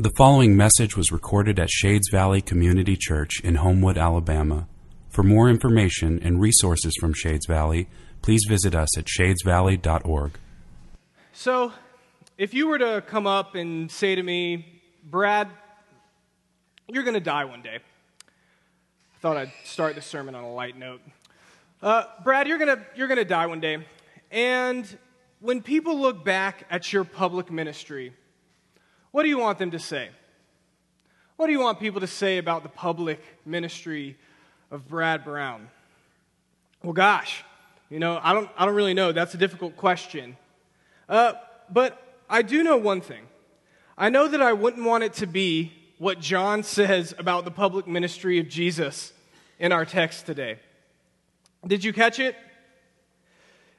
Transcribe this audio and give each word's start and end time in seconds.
The 0.00 0.08
following 0.16 0.56
message 0.56 0.96
was 0.96 1.12
recorded 1.12 1.58
at 1.58 1.68
Shades 1.68 2.08
Valley 2.08 2.40
Community 2.40 2.96
Church 2.96 3.38
in 3.44 3.56
Homewood, 3.56 3.98
Alabama. 3.98 4.66
For 5.10 5.22
more 5.22 5.50
information 5.50 6.18
and 6.22 6.40
resources 6.40 6.94
from 6.98 7.12
Shades 7.12 7.44
Valley, 7.44 7.86
please 8.22 8.46
visit 8.48 8.74
us 8.74 8.96
at 8.96 9.04
shadesvalley.org. 9.04 10.38
So, 11.34 11.74
if 12.38 12.54
you 12.54 12.66
were 12.66 12.78
to 12.78 13.04
come 13.06 13.26
up 13.26 13.54
and 13.54 13.90
say 13.90 14.14
to 14.14 14.22
me, 14.22 14.80
Brad, 15.04 15.48
you're 16.88 17.04
going 17.04 17.12
to 17.12 17.20
die 17.20 17.44
one 17.44 17.60
day. 17.60 17.76
I 17.76 19.18
thought 19.20 19.36
I'd 19.36 19.52
start 19.64 19.96
the 19.96 20.00
sermon 20.00 20.34
on 20.34 20.44
a 20.44 20.50
light 20.54 20.78
note. 20.78 21.02
Uh, 21.82 22.04
Brad, 22.24 22.48
you're 22.48 22.56
going 22.56 22.74
you're 22.96 23.08
going 23.08 23.18
to 23.18 23.26
die 23.26 23.44
one 23.44 23.60
day. 23.60 23.84
And 24.30 24.98
when 25.40 25.60
people 25.60 26.00
look 26.00 26.24
back 26.24 26.64
at 26.70 26.90
your 26.90 27.04
public 27.04 27.50
ministry, 27.50 28.14
what 29.12 29.22
do 29.24 29.28
you 29.28 29.38
want 29.38 29.58
them 29.58 29.70
to 29.72 29.78
say? 29.78 30.10
What 31.36 31.46
do 31.46 31.52
you 31.52 31.60
want 31.60 31.80
people 31.80 32.00
to 32.00 32.06
say 32.06 32.38
about 32.38 32.62
the 32.62 32.68
public 32.68 33.20
ministry 33.46 34.16
of 34.70 34.86
Brad 34.86 35.24
Brown? 35.24 35.68
Well, 36.82 36.92
gosh, 36.92 37.44
you 37.88 37.98
know, 37.98 38.20
I 38.22 38.32
don't, 38.32 38.48
I 38.56 38.66
don't 38.66 38.74
really 38.74 38.94
know. 38.94 39.12
That's 39.12 39.34
a 39.34 39.38
difficult 39.38 39.76
question. 39.76 40.36
Uh, 41.08 41.32
but 41.68 42.00
I 42.28 42.42
do 42.42 42.62
know 42.62 42.76
one 42.76 43.00
thing. 43.00 43.26
I 43.98 44.10
know 44.10 44.28
that 44.28 44.40
I 44.40 44.52
wouldn't 44.52 44.86
want 44.86 45.02
it 45.02 45.14
to 45.14 45.26
be 45.26 45.72
what 45.98 46.20
John 46.20 46.62
says 46.62 47.14
about 47.18 47.44
the 47.44 47.50
public 47.50 47.86
ministry 47.86 48.38
of 48.38 48.48
Jesus 48.48 49.12
in 49.58 49.72
our 49.72 49.84
text 49.84 50.26
today. 50.26 50.58
Did 51.66 51.84
you 51.84 51.92
catch 51.92 52.18
it? 52.18 52.36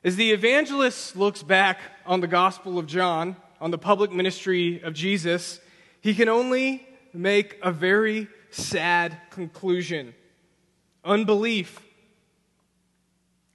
As 0.03 0.15
the 0.15 0.31
evangelist 0.31 1.15
looks 1.15 1.43
back 1.43 1.79
on 2.05 2.21
the 2.21 2.27
Gospel 2.27 2.77
of 2.77 2.87
John, 2.87 3.35
on 3.61 3.69
the 3.69 3.77
public 3.77 4.11
ministry 4.11 4.81
of 4.81 4.93
Jesus, 4.93 5.61
he 6.01 6.15
can 6.15 6.27
only 6.27 6.85
make 7.13 7.59
a 7.61 7.71
very 7.71 8.27
sad 8.49 9.17
conclusion 9.29 10.13
unbelief, 11.03 11.81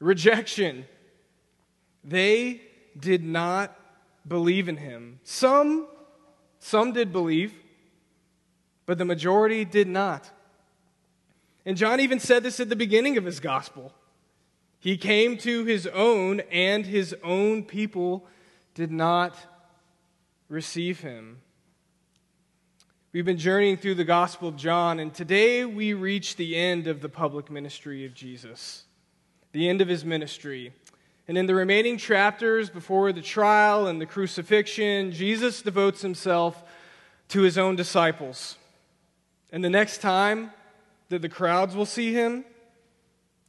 rejection. 0.01 0.84
They 2.03 2.61
did 2.99 3.23
not 3.23 3.77
believe 4.27 4.69
in 4.69 4.77
him. 4.77 5.21
Some, 5.23 5.87
some 6.59 6.93
did 6.93 7.12
believe, 7.12 7.55
but 8.84 8.99
the 8.99 9.05
majority 9.05 9.65
did 9.65 9.87
not. 9.87 10.29
And 11.65 11.77
John 11.77 12.01
even 12.01 12.19
said 12.19 12.43
this 12.43 12.59
at 12.59 12.69
the 12.69 12.77
beginning 12.77 13.17
of 13.17 13.25
his 13.25 13.39
gospel. 13.39 13.93
He 14.81 14.97
came 14.97 15.37
to 15.39 15.65
his 15.65 15.87
own, 15.87 16.41
and 16.51 16.84
his 16.84 17.15
own 17.23 17.62
people 17.62 18.27
did 18.75 18.91
not 18.91 19.37
receive 20.49 21.01
him. 21.01 21.39
We've 23.13 23.25
been 23.25 23.39
journeying 23.39 23.79
through 23.79 23.95
the 23.95 24.05
Gospel 24.05 24.49
of 24.49 24.57
John, 24.57 25.01
and 25.01 25.13
today 25.13 25.65
we 25.65 25.95
reach 25.95 26.37
the 26.37 26.55
end 26.55 26.87
of 26.87 27.01
the 27.01 27.09
public 27.09 27.51
ministry 27.51 28.05
of 28.05 28.15
Jesus, 28.15 28.85
the 29.53 29.69
end 29.69 29.81
of 29.81 29.89
his 29.89 30.05
ministry. 30.05 30.73
And 31.27 31.37
in 31.37 31.47
the 31.47 31.55
remaining 31.55 31.97
chapters 31.97 32.71
before 32.71 33.13
the 33.13 33.23
trial 33.23 33.87
and 33.87 34.01
the 34.01 34.07
crucifixion, 34.07 35.13
Jesus 35.13 35.63
devotes 35.63 36.03
himself 36.03 36.63
to 37.29 37.41
his 37.41 37.59
own 37.59 37.75
disciples. 37.75 38.57
And 39.51 39.65
the 39.65 39.71
next 39.71 39.99
time 39.99 40.53
that 41.09 41.23
the 41.23 41.29
crowds 41.29 41.75
will 41.75 41.87
see 41.87 42.13
him 42.13 42.45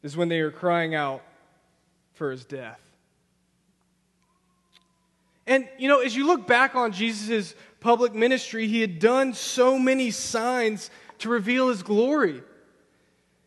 is 0.01 0.15
when 0.15 0.29
they 0.29 0.39
are 0.39 0.51
crying 0.51 0.95
out 0.95 1.21
for 2.13 2.31
his 2.31 2.45
death. 2.45 2.86
And, 5.47 5.67
you 5.77 5.87
know, 5.87 6.01
as 6.01 6.15
you 6.15 6.27
look 6.27 6.45
back 6.45 6.75
on 6.75 6.91
Jesus' 6.91 7.55
public 7.79 8.13
ministry, 8.13 8.67
he 8.67 8.81
had 8.81 8.99
done 8.99 9.33
so 9.33 9.79
many 9.79 10.11
signs 10.11 10.91
to 11.19 11.29
reveal 11.29 11.69
his 11.69 11.83
glory. 11.83 12.43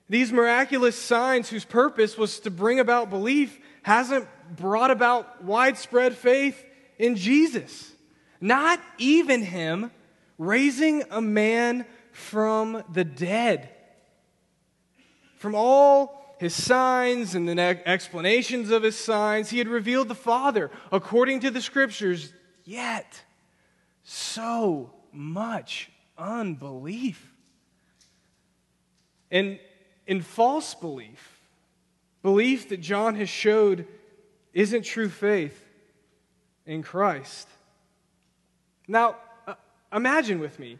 These 0.08 0.32
miraculous 0.32 0.96
signs, 0.96 1.50
whose 1.50 1.64
purpose 1.64 2.18
was 2.18 2.40
to 2.40 2.50
bring 2.50 2.80
about 2.80 3.10
belief, 3.10 3.58
hasn't 3.82 4.26
brought 4.56 4.90
about 4.90 5.44
widespread 5.44 6.16
faith 6.16 6.64
in 6.98 7.16
Jesus. 7.16 7.92
Not 8.40 8.80
even 8.98 9.42
him 9.42 9.90
raising 10.38 11.04
a 11.10 11.20
man 11.20 11.84
from 12.12 12.82
the 12.92 13.04
dead. 13.04 13.68
From 15.36 15.54
all 15.54 16.19
his 16.40 16.54
signs 16.54 17.34
and 17.34 17.46
the 17.46 17.60
explanations 17.86 18.70
of 18.70 18.82
his 18.82 18.96
signs. 18.96 19.50
He 19.50 19.58
had 19.58 19.68
revealed 19.68 20.08
the 20.08 20.14
Father 20.14 20.70
according 20.90 21.40
to 21.40 21.50
the 21.50 21.60
Scriptures, 21.60 22.32
yet 22.64 23.22
so 24.04 24.90
much 25.12 25.90
unbelief. 26.16 27.30
And 29.30 29.58
in 30.06 30.22
false 30.22 30.74
belief, 30.74 31.42
belief 32.22 32.70
that 32.70 32.80
John 32.80 33.16
has 33.16 33.28
showed 33.28 33.86
isn't 34.54 34.84
true 34.86 35.10
faith 35.10 35.62
in 36.64 36.82
Christ. 36.82 37.48
Now, 38.88 39.16
uh, 39.46 39.56
imagine 39.92 40.40
with 40.40 40.58
me. 40.58 40.78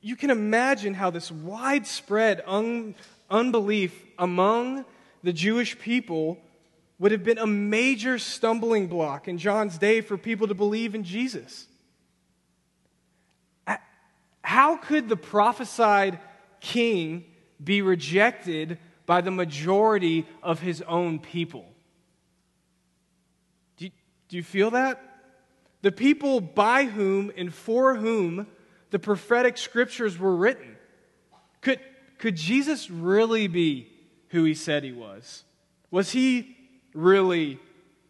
You 0.00 0.14
can 0.14 0.30
imagine 0.30 0.94
how 0.94 1.10
this 1.10 1.32
widespread 1.32 2.44
un- 2.46 2.94
unbelief 3.34 3.92
among 4.18 4.84
the 5.22 5.32
Jewish 5.32 5.78
people 5.78 6.38
would 6.98 7.10
have 7.10 7.24
been 7.24 7.38
a 7.38 7.46
major 7.46 8.18
stumbling 8.18 8.86
block 8.86 9.26
in 9.26 9.36
John's 9.36 9.76
day 9.76 10.00
for 10.00 10.16
people 10.16 10.46
to 10.48 10.54
believe 10.54 10.94
in 10.94 11.02
Jesus. 11.02 11.66
How 14.42 14.76
could 14.76 15.08
the 15.08 15.16
prophesied 15.16 16.20
king 16.60 17.24
be 17.62 17.82
rejected 17.82 18.78
by 19.06 19.20
the 19.20 19.30
majority 19.30 20.26
of 20.42 20.60
his 20.60 20.82
own 20.82 21.18
people? 21.18 21.66
Do 23.76 23.86
you, 23.86 23.90
do 24.28 24.36
you 24.36 24.42
feel 24.42 24.70
that? 24.70 25.02
The 25.82 25.92
people 25.92 26.40
by 26.40 26.84
whom 26.84 27.32
and 27.36 27.52
for 27.52 27.96
whom 27.96 28.46
the 28.90 28.98
prophetic 28.98 29.58
scriptures 29.58 30.18
were 30.18 30.36
written. 30.36 30.76
Could, 31.60 31.80
could 32.24 32.36
Jesus 32.36 32.88
really 32.88 33.48
be 33.48 33.86
who 34.28 34.44
he 34.44 34.54
said 34.54 34.82
he 34.82 34.92
was? 34.92 35.44
Was 35.90 36.10
he 36.10 36.56
really 36.94 37.58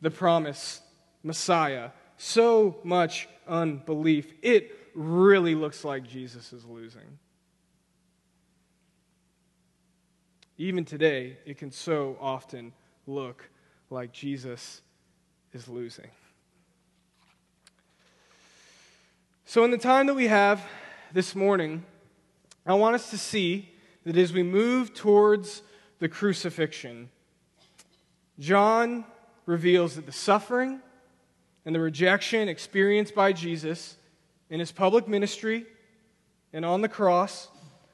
the 0.02 0.08
promised 0.08 0.82
Messiah? 1.24 1.90
So 2.16 2.76
much 2.84 3.28
unbelief. 3.48 4.32
It 4.40 4.70
really 4.94 5.56
looks 5.56 5.84
like 5.84 6.06
Jesus 6.06 6.52
is 6.52 6.64
losing. 6.64 7.18
Even 10.58 10.84
today, 10.84 11.36
it 11.44 11.58
can 11.58 11.72
so 11.72 12.16
often 12.20 12.72
look 13.08 13.50
like 13.90 14.12
Jesus 14.12 14.80
is 15.52 15.66
losing. 15.66 16.10
So, 19.44 19.64
in 19.64 19.72
the 19.72 19.76
time 19.76 20.06
that 20.06 20.14
we 20.14 20.28
have 20.28 20.64
this 21.12 21.34
morning, 21.34 21.84
I 22.64 22.74
want 22.74 22.94
us 22.94 23.10
to 23.10 23.18
see 23.18 23.70
that 24.04 24.16
as 24.16 24.32
we 24.32 24.42
move 24.42 24.94
towards 24.94 25.62
the 25.98 26.08
crucifixion, 26.08 27.10
John 28.38 29.04
reveals 29.46 29.96
that 29.96 30.06
the 30.06 30.12
suffering 30.12 30.80
and 31.64 31.74
the 31.74 31.80
rejection 31.80 32.48
experienced 32.48 33.14
by 33.14 33.32
Jesus 33.32 33.96
in 34.50 34.60
his 34.60 34.72
public 34.72 35.08
ministry 35.08 35.66
and 36.52 36.64
on 36.64 36.82
the 36.82 36.88
cross 36.88 37.48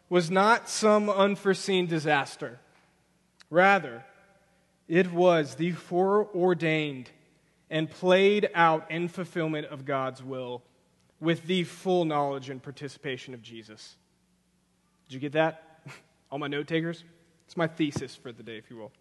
was 0.09 0.31
not 0.31 0.69
some 0.69 1.09
unforeseen 1.09 1.87
disaster. 1.87 2.59
Rather, 3.49 4.05
it 4.89 5.13
was 5.13 5.55
the 5.55 5.73
foreordained 5.73 7.11
and 7.71 7.89
played 7.89 8.51
out 8.55 8.91
in 8.91 9.09
fulfillment 9.09 9.67
of 9.69 9.85
God's 9.85 10.23
will 10.23 10.63
with 11.21 11.47
the 11.47 11.65
full 11.65 12.05
knowledge 12.05 12.51
and 12.51 12.61
participation 12.61 13.35
of 13.35 13.43
Jesus. 13.43 13.97
Did 15.09 15.15
you 15.15 15.21
get 15.21 15.33
that? 15.33 15.70
All 16.31 16.39
my 16.39 16.47
note 16.47 16.69
takers? 16.69 17.03
It's 17.47 17.57
my 17.57 17.67
thesis 17.67 18.15
for 18.15 18.31
the 18.31 18.45
day, 18.45 18.57
if 18.57 18.71
you 18.71 18.77
will. 18.77 18.93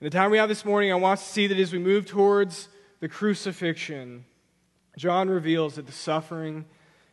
In 0.00 0.04
the 0.04 0.10
time 0.10 0.30
we 0.30 0.38
have 0.38 0.48
this 0.48 0.64
morning, 0.64 0.92
I 0.92 0.94
want 0.94 1.18
to 1.18 1.26
see 1.26 1.48
that 1.48 1.58
as 1.58 1.72
we 1.72 1.80
move 1.80 2.06
towards 2.06 2.68
the 3.00 3.08
crucifixion, 3.08 4.24
John 4.96 5.28
reveals 5.28 5.74
that 5.74 5.86
the 5.86 5.92
suffering 5.92 6.66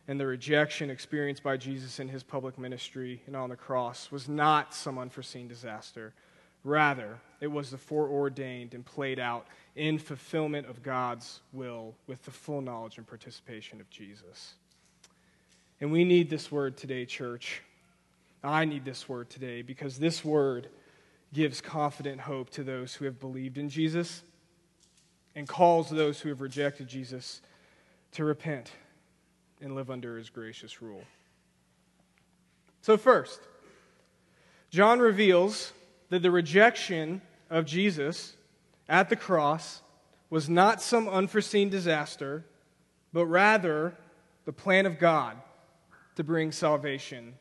and 0.06 0.20
the 0.20 0.26
rejection 0.26 0.88
experienced 0.88 1.42
by 1.42 1.56
Jesus 1.56 1.98
in 1.98 2.08
his 2.08 2.22
public 2.22 2.58
ministry 2.58 3.22
and 3.26 3.34
on 3.34 3.50
the 3.50 3.56
cross 3.56 4.12
was 4.12 4.28
not 4.28 4.72
some 4.72 4.98
unforeseen 4.98 5.48
disaster. 5.48 6.14
Rather, 6.62 7.18
it 7.40 7.48
was 7.48 7.72
the 7.72 7.78
foreordained 7.78 8.72
and 8.72 8.84
played 8.84 9.18
out 9.18 9.48
in 9.74 9.98
fulfillment 9.98 10.68
of 10.68 10.80
God's 10.80 11.40
will 11.52 11.96
with 12.06 12.22
the 12.24 12.30
full 12.30 12.60
knowledge 12.60 12.98
and 12.98 13.06
participation 13.06 13.80
of 13.80 13.90
Jesus. 13.90 14.54
And 15.80 15.90
we 15.90 16.04
need 16.04 16.30
this 16.30 16.52
word 16.52 16.76
today, 16.76 17.04
church. 17.04 17.62
I 18.42 18.64
need 18.64 18.84
this 18.84 19.08
word 19.08 19.30
today 19.30 19.62
because 19.62 19.98
this 19.98 20.24
word 20.24 20.68
gives 21.32 21.60
confident 21.60 22.20
hope 22.20 22.50
to 22.50 22.64
those 22.64 22.94
who 22.94 23.04
have 23.04 23.20
believed 23.20 23.56
in 23.56 23.68
Jesus 23.68 24.22
and 25.34 25.48
calls 25.48 25.88
those 25.88 26.20
who 26.20 26.28
have 26.28 26.40
rejected 26.40 26.88
Jesus 26.88 27.40
to 28.12 28.24
repent 28.24 28.72
and 29.60 29.74
live 29.74 29.90
under 29.90 30.18
his 30.18 30.28
gracious 30.28 30.82
rule. 30.82 31.04
So, 32.82 32.96
first, 32.96 33.40
John 34.70 34.98
reveals 34.98 35.72
that 36.10 36.22
the 36.22 36.30
rejection 36.30 37.22
of 37.48 37.64
Jesus 37.64 38.36
at 38.88 39.08
the 39.08 39.16
cross 39.16 39.82
was 40.28 40.48
not 40.48 40.82
some 40.82 41.08
unforeseen 41.08 41.70
disaster, 41.70 42.44
but 43.12 43.26
rather 43.26 43.94
the 44.44 44.52
plan 44.52 44.84
of 44.84 44.98
God 44.98 45.36
to 46.16 46.24
bring 46.24 46.52
salvation 46.52 47.34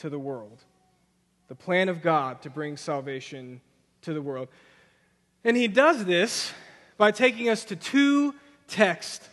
to 0.00 0.10
the 0.10 0.18
world. 0.18 0.58
The 1.48 1.54
plan 1.54 1.88
of 1.88 2.02
God 2.02 2.42
to 2.42 2.50
bring 2.50 2.76
salvation 2.76 3.60
to 4.02 4.12
the 4.14 4.22
world. 4.22 4.48
And 5.44 5.56
he 5.56 5.68
does 5.68 6.04
this 6.04 6.52
by 6.96 7.10
taking 7.10 7.48
us 7.48 7.64
to 7.64 7.76
two 7.76 8.34
texts 8.68 9.28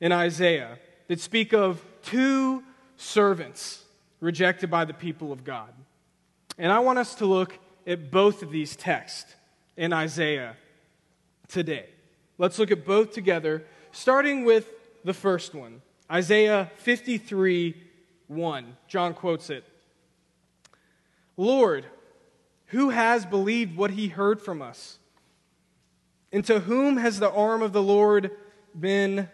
in 0.00 0.12
Isaiah 0.12 0.78
that 1.08 1.20
speak 1.20 1.52
of 1.52 1.84
two 2.02 2.62
servants 2.96 3.84
rejected 4.20 4.70
by 4.70 4.84
the 4.84 4.94
people 4.94 5.32
of 5.32 5.44
God. 5.44 5.72
And 6.58 6.72
I 6.72 6.78
want 6.80 6.98
us 6.98 7.14
to 7.16 7.26
look 7.26 7.58
at 7.86 8.10
both 8.10 8.42
of 8.42 8.50
these 8.50 8.76
texts 8.76 9.34
in 9.76 9.92
Isaiah 9.92 10.56
today. 11.48 11.86
Let's 12.38 12.58
look 12.58 12.70
at 12.70 12.84
both 12.84 13.12
together, 13.12 13.64
starting 13.92 14.44
with 14.44 14.70
the 15.04 15.14
first 15.14 15.54
one 15.54 15.82
Isaiah 16.10 16.70
53 16.76 17.74
1. 18.28 18.76
John 18.88 19.14
quotes 19.14 19.50
it 19.50 19.64
Lord, 21.36 21.86
who 22.66 22.90
has 22.90 23.26
believed 23.26 23.76
what 23.76 23.92
he 23.92 24.08
heard 24.08 24.40
from 24.40 24.62
us? 24.62 24.98
And 26.32 26.44
to 26.46 26.60
whom 26.60 26.96
has 26.96 27.20
the 27.20 27.30
arm 27.30 27.62
of 27.62 27.72
the 27.72 27.82
Lord 27.82 28.30
been 28.78 29.28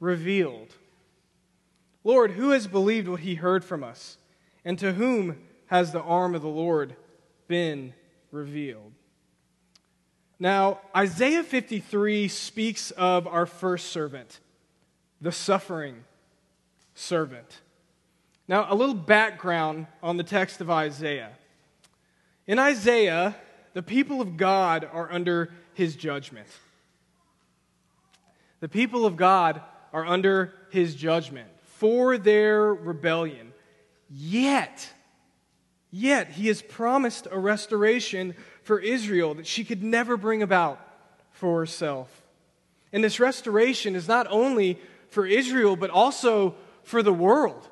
revealed? 0.00 0.74
Lord, 2.04 2.32
who 2.32 2.50
has 2.50 2.66
believed 2.66 3.08
what 3.08 3.20
he 3.20 3.34
heard 3.34 3.64
from 3.64 3.84
us? 3.84 4.16
And 4.64 4.78
to 4.78 4.92
whom 4.92 5.38
has 5.66 5.92
the 5.92 6.00
arm 6.00 6.34
of 6.34 6.42
the 6.42 6.48
Lord 6.48 6.96
been 7.46 7.92
revealed? 8.30 8.92
Now, 10.38 10.80
Isaiah 10.96 11.42
53 11.42 12.28
speaks 12.28 12.90
of 12.92 13.26
our 13.26 13.46
first 13.46 13.88
servant, 13.88 14.40
the 15.20 15.32
suffering 15.32 16.04
servant. 16.94 17.60
Now, 18.46 18.66
a 18.70 18.74
little 18.74 18.94
background 18.94 19.86
on 20.02 20.16
the 20.16 20.22
text 20.22 20.60
of 20.60 20.70
Isaiah. 20.70 21.32
In 22.48 22.58
Isaiah, 22.58 23.36
the 23.74 23.82
people 23.82 24.22
of 24.22 24.38
God 24.38 24.88
are 24.90 25.12
under 25.12 25.50
his 25.74 25.94
judgment. 25.94 26.48
The 28.60 28.70
people 28.70 29.04
of 29.04 29.16
God 29.16 29.60
are 29.92 30.06
under 30.06 30.54
his 30.70 30.94
judgment 30.94 31.48
for 31.62 32.16
their 32.16 32.72
rebellion. 32.72 33.52
Yet, 34.10 34.90
yet, 35.90 36.30
he 36.30 36.48
has 36.48 36.62
promised 36.62 37.28
a 37.30 37.38
restoration 37.38 38.34
for 38.62 38.80
Israel 38.80 39.34
that 39.34 39.46
she 39.46 39.62
could 39.62 39.82
never 39.82 40.16
bring 40.16 40.42
about 40.42 40.80
for 41.30 41.60
herself. 41.60 42.22
And 42.94 43.04
this 43.04 43.20
restoration 43.20 43.94
is 43.94 44.08
not 44.08 44.26
only 44.30 44.80
for 45.10 45.26
Israel, 45.26 45.76
but 45.76 45.90
also 45.90 46.54
for 46.82 47.02
the 47.02 47.12
world. 47.12 47.68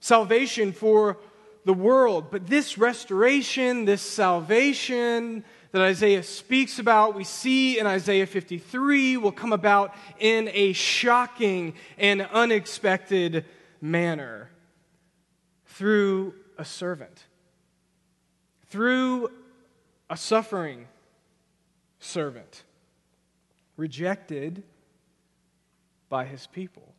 Salvation 0.00 0.72
for 0.72 1.18
the 1.64 1.74
world. 1.74 2.30
But 2.30 2.46
this 2.46 2.78
restoration, 2.78 3.84
this 3.84 4.02
salvation 4.02 5.44
that 5.72 5.82
Isaiah 5.82 6.22
speaks 6.22 6.78
about, 6.78 7.14
we 7.14 7.24
see 7.24 7.78
in 7.78 7.86
Isaiah 7.86 8.26
53, 8.26 9.16
will 9.18 9.32
come 9.32 9.52
about 9.52 9.94
in 10.18 10.50
a 10.52 10.72
shocking 10.72 11.74
and 11.98 12.22
unexpected 12.22 13.44
manner 13.80 14.50
through 15.66 16.34
a 16.58 16.64
servant, 16.64 17.24
through 18.66 19.30
a 20.08 20.16
suffering 20.16 20.88
servant, 22.00 22.64
rejected 23.76 24.62
by 26.08 26.24
his 26.24 26.46
people. 26.48 26.89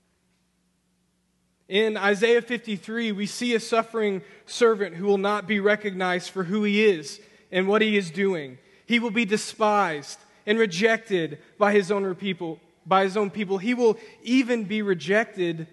In 1.72 1.96
Isaiah 1.96 2.42
53, 2.42 3.14
we 3.14 3.26
see 3.26 3.56
a 3.56 3.60
suffering 3.62 4.24
servant 4.46 4.94
who 4.94 5.06
will 5.06 5.18
not 5.18 5.48
be 5.48 5.62
recognized 5.62 6.30
for 6.32 6.44
who 6.44 6.66
he 6.66 6.84
is 6.84 7.22
and 7.50 7.66
what 7.66 7.82
he 7.82 7.96
is 7.96 8.12
doing. 8.12 8.58
He 8.86 9.00
will 9.00 9.10
be 9.10 9.24
despised 9.24 10.20
and 10.46 10.60
rejected 10.60 11.38
by 11.58 11.72
his 11.72 11.90
own 11.90 12.14
people. 12.16 12.60
By 12.86 13.04
his 13.04 13.16
own 13.16 13.30
people, 13.30 13.58
he 13.58 13.74
will 13.74 13.98
even 14.22 14.66
be 14.66 14.82
rejected 14.82 15.66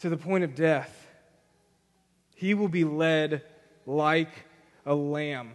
to 0.00 0.10
the 0.10 0.18
point 0.18 0.44
of 0.44 0.54
death. 0.54 1.06
He 2.34 2.52
will 2.52 2.68
be 2.68 2.84
led 2.84 3.40
like 3.86 4.44
a 4.84 4.94
lamb 4.94 5.52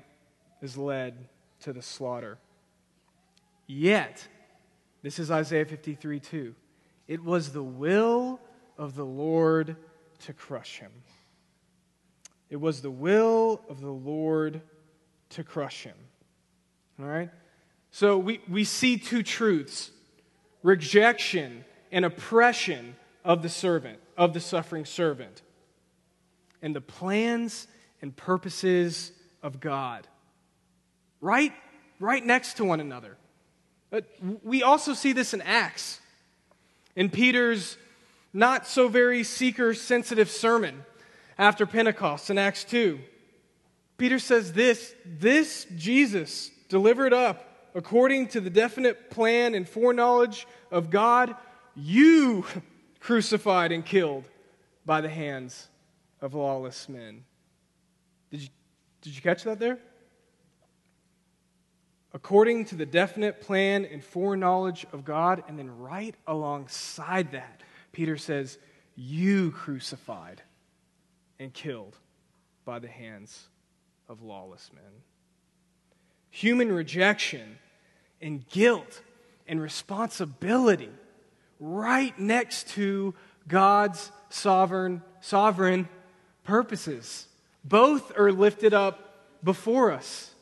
is 0.64 0.78
led 0.80 1.14
to 1.60 1.74
the 1.74 1.84
slaughter. 1.84 2.40
Yet, 3.68 4.28
this 5.04 5.20
is 5.20 5.30
Isaiah 5.30 5.66
53 5.66 6.22
2. 6.22 6.56
It 7.08 7.24
was 7.24 7.52
the 7.52 7.62
will 7.62 8.40
of 8.78 8.96
the 8.96 9.06
Lord 9.06 9.76
to 10.26 10.34
crush 10.34 10.80
him. 10.80 10.92
It 12.50 12.58
was 12.58 12.82
the 12.82 12.92
will 12.92 13.62
of 13.70 13.82
the 13.82 13.92
Lord 13.92 14.62
to 15.30 15.44
crush 15.44 15.84
him. 15.84 15.96
All 17.00 17.06
right? 17.06 17.30
So 17.92 18.18
we, 18.18 18.42
we 18.50 18.64
see 18.64 18.98
two 18.98 19.24
truths 19.24 19.92
rejection 20.64 21.64
and 21.92 22.04
oppression 22.04 22.96
of 23.24 23.42
the 23.42 23.50
servant, 23.50 24.00
of 24.18 24.34
the 24.34 24.40
suffering 24.40 24.86
servant 24.86 25.42
and 26.62 26.76
the 26.76 26.82
plans 26.82 27.68
and 28.02 28.16
purposes 28.16 29.12
of 29.44 29.60
God. 29.60 30.08
Right, 31.22 31.54
right 32.00 32.26
next 32.26 32.58
to 32.58 32.66
one 32.66 32.80
another. 32.80 33.18
But 33.90 34.06
we 34.44 34.64
also 34.64 34.94
see 34.94 35.14
this 35.14 35.34
in 35.34 35.42
Acts. 35.42 36.00
In 36.96 37.10
Peter's 37.10 37.78
not 38.38 38.68
so 38.68 38.88
very 38.88 39.24
seeker 39.24 39.74
sensitive 39.74 40.30
sermon 40.30 40.86
after 41.40 41.66
Pentecost 41.66 42.30
in 42.30 42.38
Acts 42.38 42.64
2, 42.66 43.00
Peter 43.98 44.20
says 44.20 44.54
this 44.54 44.94
this 45.04 45.66
Jesus 45.76 46.52
delivered 46.70 47.14
up 47.14 47.72
according 47.74 48.28
to 48.28 48.40
the 48.40 48.52
definite 48.52 49.10
plan 49.10 49.56
and 49.56 49.68
foreknowledge 49.68 50.46
of 50.72 50.92
God, 50.92 51.36
you 51.76 52.46
crucified 53.00 53.72
and 53.72 53.84
killed 53.84 54.26
by 54.86 55.02
the 55.02 55.10
hands 55.10 55.68
of 56.22 56.36
lawless 56.36 56.88
men. 56.88 57.24
Did 58.30 58.44
you, 58.44 58.50
did 59.02 59.16
you 59.16 59.22
catch 59.22 59.46
that 59.46 59.60
there? 59.60 59.80
According 62.14 62.66
to 62.66 62.76
the 62.76 62.86
definite 62.86 63.42
plan 63.42 63.84
and 63.84 64.04
foreknowledge 64.04 64.86
of 64.94 65.06
God, 65.06 65.44
and 65.48 65.58
then 65.58 65.80
right 65.80 66.16
alongside 66.28 67.32
that, 67.32 67.64
Peter 67.98 68.16
says, 68.16 68.60
You 68.96 69.50
crucified 69.50 70.44
and 71.40 71.52
killed 71.52 71.98
by 72.64 72.78
the 72.78 72.88
hands 72.88 73.48
of 74.08 74.22
lawless 74.22 74.70
men. 74.72 75.02
Human 76.30 76.72
rejection 76.72 77.58
and 78.22 78.48
guilt 78.50 79.02
and 79.48 79.60
responsibility 79.60 80.92
right 81.60 82.18
next 82.20 82.68
to 82.76 83.16
God's 83.48 84.12
sovereign 84.30 85.02
sovereign 85.20 85.90
purposes. 86.44 87.26
Both 87.64 88.16
are 88.16 88.32
lifted 88.32 88.76
up 88.76 89.26
before 89.44 89.92
us. 89.92 90.36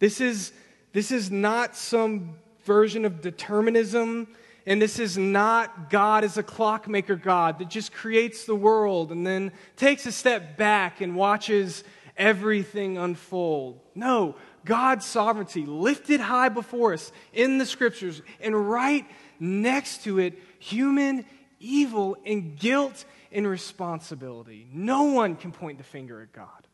This 0.00 0.20
is, 0.20 0.52
this 0.92 1.12
is 1.12 1.30
not 1.30 1.74
some 1.74 2.34
version 2.66 3.06
of 3.06 3.22
determinism, 3.22 4.28
and 4.68 4.82
this 4.82 4.98
is 4.98 5.16
not 5.16 5.88
God 5.88 6.24
as 6.24 6.36
a 6.36 6.42
clockmaker 6.42 7.16
God 7.16 7.58
that 7.58 7.70
just 7.70 7.90
creates 7.90 8.44
the 8.44 8.54
world 8.54 9.10
and 9.10 9.26
then 9.26 9.50
takes 9.76 10.04
a 10.04 10.12
step 10.12 10.58
back 10.58 11.00
and 11.00 11.16
watches 11.16 11.84
everything 12.18 12.98
unfold. 12.98 13.80
No, 13.94 14.36
God's 14.66 15.06
sovereignty 15.06 15.64
lifted 15.64 16.20
high 16.20 16.50
before 16.50 16.92
us 16.92 17.12
in 17.32 17.56
the 17.56 17.64
scriptures, 17.64 18.20
and 18.42 18.68
right 18.68 19.06
next 19.40 20.04
to 20.04 20.18
it, 20.18 20.38
human 20.58 21.24
evil 21.58 22.18
and 22.26 22.58
guilt 22.58 23.06
and 23.32 23.46
responsibility. 23.46 24.68
No 24.70 25.04
one 25.04 25.36
can 25.36 25.50
point 25.50 25.78
the 25.78 25.84
finger 25.84 26.20
at 26.20 26.34
God. 26.34 26.66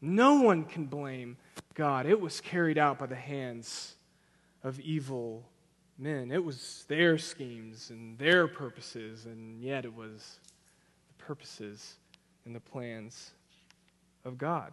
No 0.00 0.40
one 0.40 0.64
can 0.64 0.86
blame 0.86 1.36
God. 1.74 2.04
It 2.04 2.20
was 2.20 2.40
carried 2.40 2.78
out 2.78 2.98
by 2.98 3.06
the 3.06 3.14
hands 3.14 3.94
of 4.64 4.80
evil 4.80 5.44
men. 6.02 6.32
It 6.32 6.44
was 6.44 6.84
their 6.88 7.16
schemes 7.16 7.90
and 7.90 8.18
their 8.18 8.48
purposes, 8.48 9.24
and 9.24 9.62
yet 9.62 9.84
it 9.84 9.94
was 9.94 10.38
the 11.08 11.24
purposes 11.24 11.94
and 12.44 12.54
the 12.54 12.60
plans 12.60 13.30
of 14.24 14.36
God. 14.36 14.72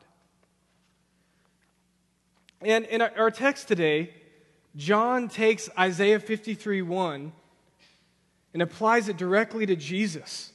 And 2.62 2.86
in 2.86 3.02
our 3.02 3.30
text 3.30 3.68
today, 3.68 4.12
John 4.76 5.30
takes 5.30 5.70
Isaiah 5.78 6.20
53 6.20 6.82
1 6.82 7.32
and 8.54 8.62
applies 8.62 9.08
it 9.08 9.18
directly 9.18 9.68
to 9.68 9.76
Jesus. 9.76 10.52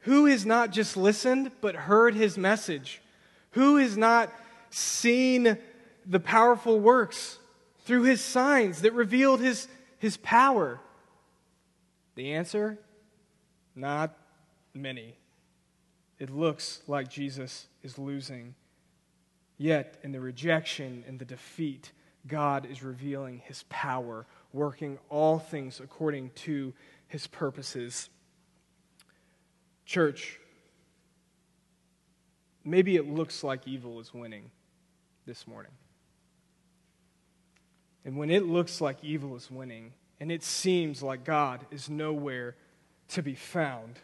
Who 0.00 0.24
has 0.26 0.46
not 0.46 0.70
just 0.70 0.96
listened, 0.96 1.52
but 1.60 1.74
heard 1.74 2.14
his 2.14 2.38
message? 2.38 3.02
Who 3.50 3.76
has 3.76 3.98
not 3.98 4.32
seen 4.70 5.58
the 6.06 6.20
powerful 6.20 6.80
works 6.80 7.38
through 7.84 8.04
his 8.04 8.22
signs 8.22 8.82
that 8.82 8.94
revealed 8.94 9.40
his, 9.40 9.68
his 10.00 10.16
power? 10.16 10.80
The 12.16 12.32
answer 12.32 12.78
not 13.76 14.16
many. 14.74 15.14
It 16.18 16.30
looks 16.30 16.82
like 16.86 17.08
Jesus 17.08 17.68
is 17.82 17.98
losing. 17.98 18.54
Yet, 19.56 19.98
in 20.02 20.12
the 20.12 20.20
rejection 20.20 21.04
and 21.06 21.18
the 21.18 21.24
defeat, 21.24 21.92
God 22.26 22.66
is 22.66 22.82
revealing 22.82 23.42
his 23.44 23.64
power, 23.68 24.26
working 24.52 24.98
all 25.08 25.38
things 25.38 25.80
according 25.80 26.30
to 26.30 26.72
his 27.08 27.26
purposes. 27.26 28.08
Church, 29.84 30.40
maybe 32.64 32.96
it 32.96 33.08
looks 33.08 33.44
like 33.44 33.68
evil 33.68 34.00
is 34.00 34.14
winning 34.14 34.50
this 35.26 35.46
morning. 35.46 35.72
And 38.04 38.16
when 38.16 38.30
it 38.30 38.46
looks 38.46 38.80
like 38.80 39.02
evil 39.02 39.36
is 39.36 39.50
winning, 39.50 39.92
and 40.20 40.30
it 40.30 40.42
seems 40.42 41.02
like 41.02 41.24
God 41.24 41.64
is 41.70 41.88
nowhere 41.88 42.56
to 43.08 43.22
be 43.22 43.34
found, 43.34 43.98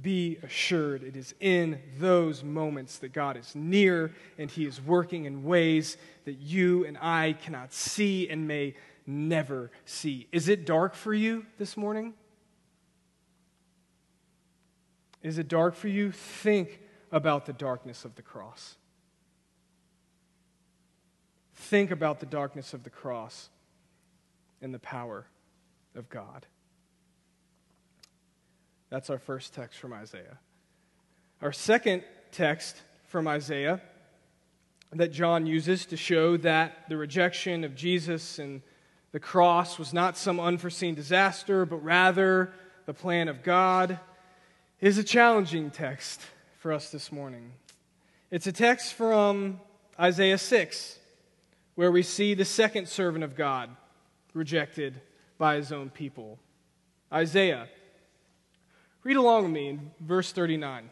be 0.00 0.38
assured 0.42 1.02
it 1.02 1.16
is 1.16 1.34
in 1.40 1.80
those 1.98 2.44
moments 2.44 2.98
that 2.98 3.12
God 3.12 3.36
is 3.36 3.54
near 3.54 4.14
and 4.38 4.50
He 4.50 4.64
is 4.64 4.80
working 4.80 5.24
in 5.24 5.44
ways 5.44 5.96
that 6.24 6.38
you 6.38 6.84
and 6.86 6.96
I 6.98 7.34
cannot 7.42 7.72
see 7.72 8.28
and 8.28 8.46
may 8.46 8.74
never 9.06 9.70
see. 9.84 10.28
Is 10.30 10.48
it 10.48 10.64
dark 10.64 10.94
for 10.94 11.12
you 11.12 11.46
this 11.58 11.76
morning? 11.76 12.14
Is 15.22 15.38
it 15.38 15.48
dark 15.48 15.74
for 15.74 15.88
you? 15.88 16.12
Think 16.12 16.80
about 17.10 17.46
the 17.46 17.52
darkness 17.52 18.04
of 18.04 18.14
the 18.14 18.22
cross. 18.22 18.77
Think 21.68 21.90
about 21.90 22.18
the 22.18 22.24
darkness 22.24 22.72
of 22.72 22.82
the 22.82 22.88
cross 22.88 23.50
and 24.62 24.72
the 24.72 24.78
power 24.78 25.26
of 25.94 26.08
God. 26.08 26.46
That's 28.88 29.10
our 29.10 29.18
first 29.18 29.52
text 29.52 29.78
from 29.78 29.92
Isaiah. 29.92 30.38
Our 31.42 31.52
second 31.52 32.04
text 32.32 32.80
from 33.08 33.28
Isaiah 33.28 33.82
that 34.94 35.12
John 35.12 35.44
uses 35.44 35.84
to 35.86 35.98
show 35.98 36.38
that 36.38 36.88
the 36.88 36.96
rejection 36.96 37.64
of 37.64 37.74
Jesus 37.74 38.38
and 38.38 38.62
the 39.12 39.20
cross 39.20 39.78
was 39.78 39.92
not 39.92 40.16
some 40.16 40.40
unforeseen 40.40 40.94
disaster, 40.94 41.66
but 41.66 41.84
rather 41.84 42.50
the 42.86 42.94
plan 42.94 43.28
of 43.28 43.42
God, 43.42 44.00
is 44.80 44.96
a 44.96 45.04
challenging 45.04 45.70
text 45.70 46.22
for 46.60 46.72
us 46.72 46.90
this 46.90 47.12
morning. 47.12 47.52
It's 48.30 48.46
a 48.46 48.52
text 48.52 48.94
from 48.94 49.60
Isaiah 50.00 50.38
6, 50.38 50.98
where 51.78 51.92
we 51.92 52.02
see 52.02 52.34
the 52.34 52.44
second 52.44 52.88
servant 52.88 53.22
of 53.22 53.36
God 53.36 53.70
rejected 54.34 55.00
by 55.38 55.54
his 55.54 55.70
own 55.70 55.90
people. 55.90 56.36
Isaiah 57.12 57.68
Read 59.04 59.16
along 59.16 59.44
with 59.44 59.52
me 59.52 59.68
in 59.68 59.92
verse 60.00 60.32
39. 60.32 60.90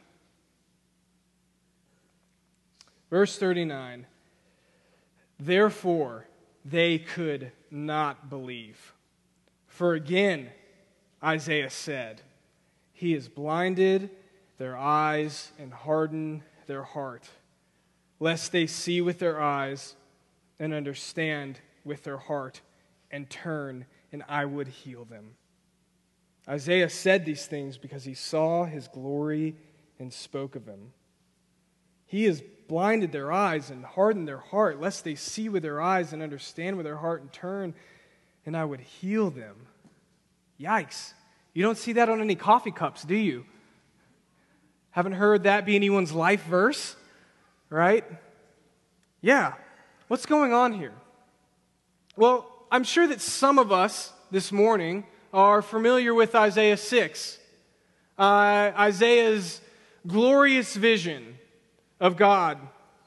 Verse 3.11 3.37
39 3.37 4.07
Therefore, 5.41 6.29
they 6.65 7.01
could 7.01 7.51
not 7.69 8.31
believe. 8.31 8.93
For 9.67 9.95
again, 9.95 10.51
Isaiah 11.21 11.69
said, 11.69 12.23
He 12.93 13.11
has 13.15 13.27
blinded 13.27 14.11
their 14.57 14.77
eyes 14.77 15.51
and 15.59 15.75
hardened 15.75 16.43
their 16.69 16.85
heart, 16.85 17.29
lest 18.21 18.53
they 18.53 18.69
see 18.69 19.01
with 19.01 19.19
their 19.19 19.41
eyes 19.41 19.97
and 20.59 20.73
understand 20.73 21.61
with 21.85 22.03
their 22.03 22.17
heart 22.17 22.61
and 23.11 23.29
turn, 23.29 23.87
and 24.13 24.23
I 24.29 24.45
would 24.45 24.69
heal 24.69 25.05
them. 25.05 25.37
Isaiah 26.49 26.91
said 26.91 27.25
these 27.25 27.47
things 27.47 27.77
because 27.77 28.05
he 28.05 28.15
saw 28.15 28.65
his 28.65 28.89
glory 28.89 29.57
and 29.99 30.13
spoke 30.13 30.57
of 30.57 30.67
him. 30.67 30.93
He 32.07 32.25
has 32.25 32.43
blinded 32.69 33.13
their 33.13 33.33
eyes 33.33 33.71
and 33.71 33.85
hardened 33.85 34.29
their 34.29 34.39
heart, 34.39 34.81
lest 34.81 35.05
they 35.05 35.15
see 35.15 35.49
with 35.49 35.63
their 35.63 35.81
eyes 35.81 36.13
and 36.13 36.23
understand 36.23 36.77
with 36.77 36.85
their 36.85 36.97
heart 36.97 37.21
and 37.21 37.33
turn, 37.33 37.75
and 38.45 38.57
I 38.57 38.65
would 38.65 38.81
heal 38.81 39.31
them. 39.31 39.57
Yikes. 40.61 41.13
You 41.53 41.63
don't 41.63 41.79
see 41.79 41.95
that 41.95 42.09
on 42.09 42.21
any 42.21 42.35
coffee 42.35 42.71
cups, 42.71 43.03
do 43.03 43.17
you? 43.17 43.45
Haven't 44.91 45.13
heard 45.13 45.45
that 45.45 45.67
be 45.67 45.77
anyone's 45.77 46.13
life 46.13 46.45
verse, 46.45 46.97
right? 47.71 48.05
Yeah. 49.21 49.55
What's 50.09 50.25
going 50.25 50.53
on 50.53 50.73
here? 50.73 50.93
Well, 52.15 52.47
I'm 52.71 52.85
sure 52.85 53.09
that 53.09 53.21
some 53.21 53.59
of 53.59 53.73
us 53.73 54.13
this 54.31 54.53
morning 54.53 55.03
are 55.33 55.61
familiar 55.63 56.15
with 56.15 56.37
Isaiah 56.37 56.77
6. 56.77 57.39
Uh, 58.17 58.23
Isaiah's 58.79 59.61
glorious 60.07 60.77
vision 60.77 61.37
of 61.99 62.17
God 62.17 62.59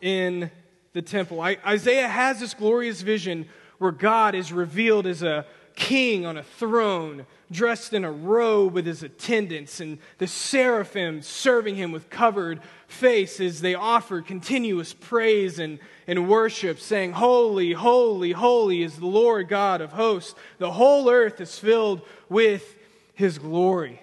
in 0.01 0.51
the 0.91 1.01
temple. 1.01 1.39
I, 1.39 1.55
Isaiah 1.65 2.09
has 2.09 2.41
this 2.41 2.53
glorious 2.53 3.01
vision 3.01 3.47
where 3.77 3.93
God 3.93 4.35
is 4.35 4.51
revealed 4.51 5.07
as 5.07 5.23
a 5.23 5.45
king 5.79 6.25
on 6.25 6.37
a 6.37 6.43
throne, 6.43 7.25
dressed 7.49 7.93
in 7.93 8.03
a 8.03 8.11
robe 8.11 8.73
with 8.73 8.85
his 8.85 9.01
attendants, 9.01 9.79
and 9.79 9.97
the 10.19 10.27
seraphim 10.27 11.21
serving 11.21 11.75
him 11.75 11.91
with 11.91 12.09
covered 12.09 12.59
face 12.87 13.39
as 13.39 13.61
they 13.61 13.73
offer 13.73 14.21
continuous 14.21 14.93
praise 14.93 15.57
and, 15.57 15.79
and 16.05 16.27
worship, 16.27 16.79
saying, 16.79 17.13
Holy, 17.13 17.71
holy, 17.71 18.33
holy 18.33 18.83
is 18.83 18.97
the 18.97 19.07
Lord 19.07 19.47
God 19.47 19.79
of 19.81 19.93
hosts. 19.93 20.35
The 20.59 20.71
whole 20.71 21.09
earth 21.09 21.39
is 21.39 21.57
filled 21.57 22.01
with 22.27 22.75
his 23.15 23.39
glory. 23.39 24.01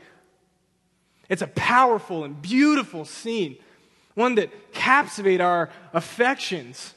It's 1.28 1.42
a 1.42 1.49
powerful 1.49 2.25
and 2.25 2.40
beautiful 2.40 3.04
scene, 3.04 3.59
one 4.14 4.37
that 4.37 4.73
captivates 4.73 5.42
our 5.42 5.68
affections. 5.92 6.95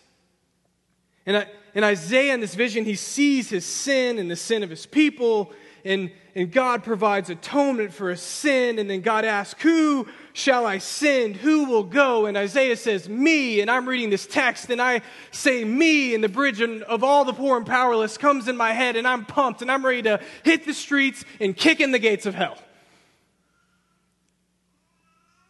And 1.26 1.46
in 1.74 1.84
Isaiah, 1.84 2.34
in 2.34 2.40
this 2.40 2.56
vision, 2.56 2.86
he 2.86 2.96
sees 2.96 3.50
his 3.50 3.66
sin 3.66 4.18
and 4.18 4.30
the 4.30 4.36
sin 4.36 4.64
of 4.64 4.70
his 4.70 4.86
people, 4.86 5.52
and, 5.86 6.12
and 6.36 6.52
God 6.52 6.84
provides 6.84 7.30
atonement 7.30 7.94
for 7.94 8.10
his 8.10 8.22
sin. 8.22 8.80
And 8.80 8.90
then 8.90 9.02
God 9.02 9.24
asks, 9.24 9.62
Who 9.62 10.08
shall 10.34 10.66
I 10.66 10.80
send? 10.80 11.38
Who 11.38 11.66
will 11.66 11.84
go? 11.84 12.26
And 12.26 12.36
Isaiah 12.36 12.76
says, 12.76 13.08
Me. 13.08 13.62
And 13.62 13.70
I'm 13.72 13.88
reading 13.88 14.10
this 14.10 14.28
text, 14.28 14.70
and 14.70 14.82
I 14.82 15.02
say, 15.32 15.64
Me. 15.64 16.16
And 16.16 16.24
the 16.24 16.30
bridge 16.30 16.62
of 16.62 17.04
all 17.04 17.24
the 17.24 17.34
poor 17.34 17.58
and 17.58 17.66
powerless 17.66 18.18
comes 18.18 18.48
in 18.48 18.58
my 18.58 18.74
head, 18.74 18.96
and 18.96 19.08
I'm 19.08 19.26
pumped, 19.26 19.62
and 19.62 19.72
I'm 19.72 19.86
ready 19.86 20.02
to 20.04 20.20
hit 20.44 20.66
the 20.66 20.74
streets 20.74 21.24
and 21.40 21.56
kick 21.56 21.80
in 21.80 21.92
the 21.92 22.00
gates 22.00 22.26
of 22.26 22.36
hell. 22.36 22.58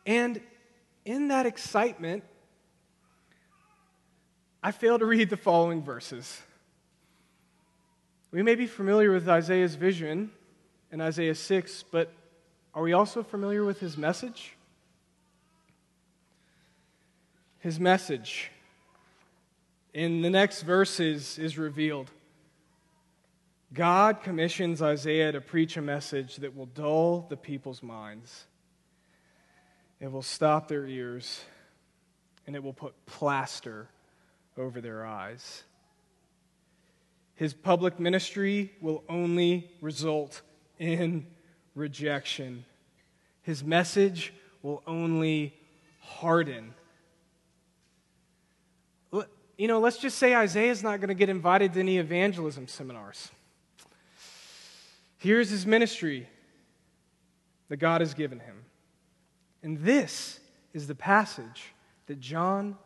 And 0.05 0.41
in 1.05 1.29
that 1.29 1.45
excitement, 1.45 2.23
I 4.61 4.71
fail 4.71 4.99
to 4.99 5.05
read 5.05 5.29
the 5.29 5.37
following 5.37 5.81
verses. 5.81 6.41
We 8.31 8.43
may 8.43 8.55
be 8.55 8.67
familiar 8.67 9.11
with 9.11 9.27
Isaiah's 9.29 9.75
vision 9.75 10.31
in 10.91 10.99
Isaiah 10.99 11.35
6, 11.35 11.85
but 11.91 12.11
are 12.73 12.83
we 12.83 12.91
also 12.91 13.23
familiar 13.23 13.63
with 13.63 13.79
his 13.79 13.97
message? 13.97 14.55
His 17.59 17.79
message 17.79 18.51
in 19.93 20.21
the 20.21 20.29
next 20.29 20.63
verses 20.63 21.39
is 21.39 21.57
revealed. 21.57 22.11
God 23.73 24.23
commissions 24.23 24.81
Isaiah 24.81 25.31
to 25.31 25.41
preach 25.41 25.77
a 25.77 25.81
message 25.81 26.35
that 26.37 26.55
will 26.55 26.65
dull 26.65 27.25
the 27.29 27.37
people's 27.37 27.81
minds. 27.81 28.45
It 30.01 30.11
will 30.11 30.21
stop 30.21 30.67
their 30.67 30.85
ears, 30.85 31.43
and 32.45 32.55
it 32.57 32.63
will 32.63 32.73
put 32.73 32.93
plaster 33.05 33.87
over 34.59 34.81
their 34.81 35.05
eyes. 35.05 35.63
His 37.35 37.53
public 37.53 37.99
ministry 37.99 38.73
will 38.81 39.03
only 39.07 39.71
result 39.81 40.41
in 40.77 41.25
rejection. 41.73 42.65
His 43.41 43.63
message 43.63 44.33
will 44.61 44.83
only 44.85 45.55
harden. 46.01 46.73
You 49.57 49.67
know, 49.67 49.79
let's 49.79 49.97
just 49.97 50.17
say 50.17 50.35
Isaiah's 50.35 50.83
not 50.83 50.99
going 50.99 51.09
to 51.09 51.13
get 51.13 51.27
invited 51.27 51.73
to 51.73 51.79
any 51.79 51.97
evangelism 51.97 52.67
seminars. 52.67 53.29
Here's 55.17 55.49
his 55.49 55.65
ministry 55.65 56.29
that 57.67 57.77
God 57.77 57.99
has 57.99 58.13
given 58.13 58.39
him. 58.39 58.63
And 59.61 59.79
this 59.79 60.39
is 60.73 60.87
the 60.87 60.95
passage 60.95 61.73
that 62.07 62.21
John 62.21 62.77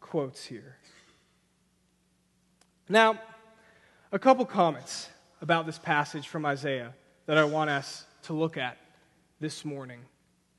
quotes 0.00 0.44
here. 0.44 0.76
Now, 2.90 3.20
a 4.10 4.18
couple 4.18 4.44
comments 4.44 5.08
about 5.40 5.64
this 5.64 5.78
passage 5.78 6.26
from 6.26 6.44
Isaiah 6.44 6.92
that 7.26 7.38
I 7.38 7.44
want 7.44 7.70
us 7.70 8.04
to 8.24 8.32
look 8.32 8.56
at 8.56 8.78
this 9.38 9.64
morning. 9.64 10.00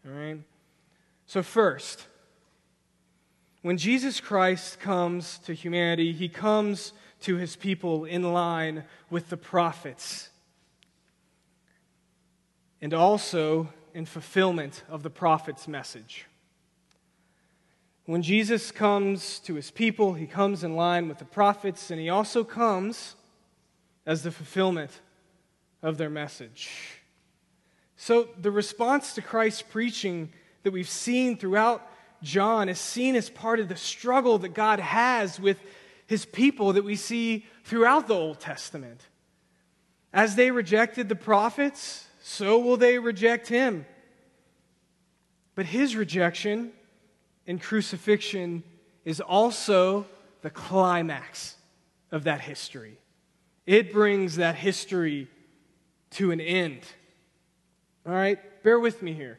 All 0.08 0.14
right? 0.14 0.38
So, 1.26 1.44
first, 1.44 2.08
when 3.64 3.78
Jesus 3.78 4.22
Christ 4.22 4.80
comes 4.80 5.40
to 5.40 5.54
humanity, 5.54 6.14
he 6.14 6.30
comes 6.30 6.94
to 7.24 7.36
his 7.36 7.58
people 7.58 8.06
in 8.06 8.32
line 8.32 8.86
with 9.10 9.28
the 9.28 9.36
prophets 9.36 10.30
and 12.82 12.94
also 12.94 13.68
in 13.94 14.06
fulfillment 14.06 14.84
of 14.88 15.04
the 15.04 15.10
prophet's 15.10 15.68
message. 15.68 16.28
When 18.06 18.24
Jesus 18.24 18.72
comes 18.72 19.40
to 19.40 19.56
his 19.56 19.70
people, 19.70 20.14
he 20.14 20.26
comes 20.26 20.64
in 20.64 20.76
line 20.76 21.08
with 21.08 21.20
the 21.20 21.26
prophets, 21.26 21.92
and 21.92 22.00
he 22.00 22.10
also 22.10 22.44
comes 22.44 23.16
as 24.06 24.24
the 24.24 24.32
fulfillment 24.32 25.02
of 25.84 25.98
their 25.98 26.10
message. 26.10 27.00
So, 27.96 28.30
the 28.40 28.50
response 28.52 29.14
to 29.14 29.22
Christ's 29.22 29.62
preaching 29.62 30.34
that 30.64 30.72
we've 30.72 30.90
seen 30.90 31.38
throughout 31.38 31.88
John 32.24 32.70
is 32.70 32.80
seen 32.80 33.16
as 33.16 33.30
part 33.30 33.60
of 33.60 33.70
the 33.70 33.76
struggle 33.76 34.40
that 34.40 34.56
God 34.56 34.80
has 34.80 35.40
with 35.40 35.60
his 36.08 36.26
people 36.26 36.74
that 36.74 36.84
we 36.84 36.96
see 36.96 37.46
throughout 37.64 38.08
the 38.08 38.16
Old 38.16 38.40
Testament. 38.40 39.08
As 40.12 40.36
they 40.36 40.52
rejected 40.52 41.08
the 41.10 41.16
prophets, 41.16 42.08
so 42.22 42.60
will 42.60 42.78
they 42.78 43.00
reject 43.00 43.48
him. 43.48 43.86
But 45.56 45.68
his 45.68 45.96
rejection 45.96 46.72
and 47.52 47.62
crucifixion 47.62 48.64
is 49.04 49.20
also 49.20 50.06
the 50.42 50.50
climax 50.50 51.58
of 52.10 52.24
that 52.24 52.40
history. 52.40 52.98
It 53.66 53.92
brings 53.92 54.38
that 54.38 54.56
history 54.56 55.28
to 56.12 56.32
an 56.32 56.40
end. 56.40 56.80
All 58.08 58.14
right, 58.14 58.40
bear 58.64 58.80
with 58.80 59.02
me 59.02 59.12
here. 59.12 59.38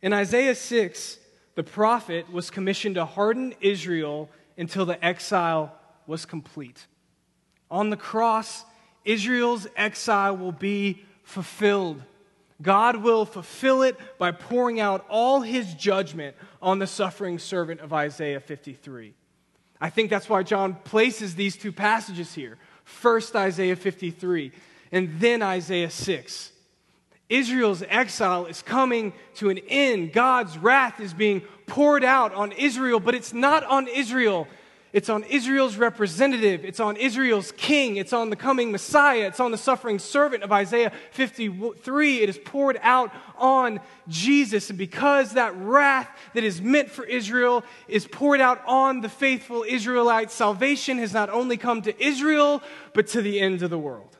In 0.00 0.14
Isaiah 0.14 0.54
6, 0.54 1.18
the 1.56 1.62
prophet 1.62 2.32
was 2.32 2.50
commissioned 2.50 2.94
to 2.94 3.04
harden 3.04 3.52
Israel 3.60 4.30
until 4.56 4.86
the 4.86 5.04
exile 5.04 5.74
was 6.06 6.24
complete. 6.24 6.86
On 7.70 7.90
the 7.90 7.98
cross, 7.98 8.64
Israel's 9.04 9.66
exile 9.76 10.38
will 10.38 10.52
be 10.52 11.04
fulfilled. 11.22 12.02
God 12.62 12.96
will 12.96 13.24
fulfill 13.24 13.82
it 13.82 13.98
by 14.18 14.32
pouring 14.32 14.80
out 14.80 15.04
all 15.08 15.40
his 15.40 15.74
judgment 15.74 16.36
on 16.60 16.78
the 16.78 16.86
suffering 16.86 17.38
servant 17.38 17.80
of 17.80 17.92
Isaiah 17.92 18.40
53. 18.40 19.14
I 19.80 19.90
think 19.90 20.10
that's 20.10 20.28
why 20.28 20.42
John 20.42 20.74
places 20.74 21.34
these 21.34 21.56
two 21.56 21.72
passages 21.72 22.34
here. 22.34 22.58
First 22.84 23.34
Isaiah 23.34 23.76
53, 23.76 24.52
and 24.92 25.18
then 25.18 25.42
Isaiah 25.42 25.90
6. 25.90 26.52
Israel's 27.30 27.82
exile 27.88 28.46
is 28.46 28.60
coming 28.60 29.12
to 29.36 29.50
an 29.50 29.58
end. 29.68 30.12
God's 30.12 30.58
wrath 30.58 31.00
is 31.00 31.14
being 31.14 31.42
poured 31.66 32.02
out 32.02 32.34
on 32.34 32.50
Israel, 32.52 32.98
but 32.98 33.14
it's 33.14 33.32
not 33.32 33.64
on 33.64 33.86
Israel 33.86 34.48
it's 34.92 35.08
on 35.08 35.22
Israel's 35.24 35.76
representative. 35.76 36.64
It's 36.64 36.80
on 36.80 36.96
Israel's 36.96 37.52
king. 37.52 37.96
It's 37.96 38.12
on 38.12 38.30
the 38.30 38.36
coming 38.36 38.72
Messiah. 38.72 39.28
It's 39.28 39.38
on 39.38 39.52
the 39.52 39.58
suffering 39.58 40.00
servant 40.00 40.42
of 40.42 40.50
Isaiah 40.50 40.90
53. 41.12 42.22
It 42.22 42.28
is 42.28 42.38
poured 42.38 42.78
out 42.82 43.12
on 43.38 43.78
Jesus. 44.08 44.68
And 44.68 44.78
because 44.78 45.34
that 45.34 45.54
wrath 45.56 46.08
that 46.34 46.42
is 46.42 46.60
meant 46.60 46.90
for 46.90 47.04
Israel 47.04 47.64
is 47.86 48.06
poured 48.08 48.40
out 48.40 48.62
on 48.66 49.00
the 49.00 49.08
faithful 49.08 49.64
Israelites, 49.66 50.34
salvation 50.34 50.98
has 50.98 51.12
not 51.12 51.30
only 51.30 51.56
come 51.56 51.82
to 51.82 52.04
Israel, 52.04 52.60
but 52.92 53.06
to 53.08 53.22
the 53.22 53.38
ends 53.40 53.62
of 53.62 53.70
the 53.70 53.78
world. 53.78 54.16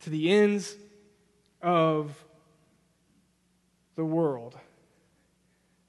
To 0.00 0.10
the 0.10 0.30
ends 0.30 0.76
of 1.60 2.24
the 3.96 4.04
world. 4.04 4.56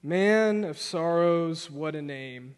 Man 0.02 0.64
of 0.64 0.80
sorrows, 0.80 1.70
what 1.70 1.96
a 1.96 2.02
name 2.02 2.56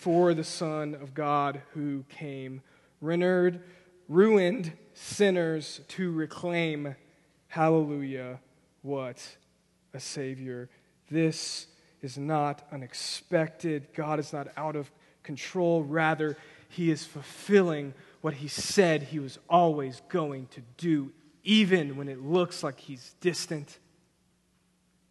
for 0.00 0.32
the 0.32 0.44
Son 0.44 0.94
of 0.94 1.12
God 1.12 1.60
who 1.74 2.04
came, 2.08 2.62
rendered, 3.02 3.62
ruined 4.08 4.72
sinners 4.94 5.82
to 5.88 6.10
reclaim. 6.10 6.96
Hallelujah, 7.48 8.40
what 8.80 9.36
a 9.92 10.00
Savior. 10.00 10.70
This 11.10 11.66
is 12.00 12.16
not 12.16 12.66
unexpected. 12.72 13.88
God 13.94 14.18
is 14.18 14.32
not 14.32 14.48
out 14.56 14.74
of 14.74 14.90
control. 15.22 15.82
Rather, 15.82 16.34
He 16.70 16.90
is 16.90 17.04
fulfilling 17.04 17.92
what 18.22 18.32
He 18.32 18.48
said 18.48 19.02
He 19.02 19.18
was 19.18 19.38
always 19.50 20.00
going 20.08 20.46
to 20.52 20.62
do, 20.78 21.12
even 21.44 21.98
when 21.98 22.08
it 22.08 22.22
looks 22.22 22.62
like 22.62 22.80
He's 22.80 23.14
distant 23.20 23.78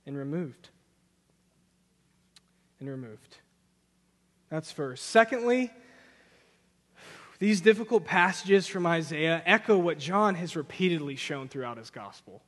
and 0.08 0.18
removed. 0.18 0.70
And 2.80 2.90
removed. 2.90 3.38
That's 4.50 4.72
first. 4.72 5.06
Secondly, 5.06 5.72
these 7.40 7.62
difficult 7.62 8.04
passages 8.04 8.68
from 8.68 8.86
Isaiah 8.86 9.42
echo 9.46 9.78
what 9.78 9.98
John 9.98 10.36
has 10.36 10.56
repeatedly 10.56 11.16
shown 11.16 11.48
throughout 11.48 11.78
his 11.78 11.90
gospel. 11.90 12.42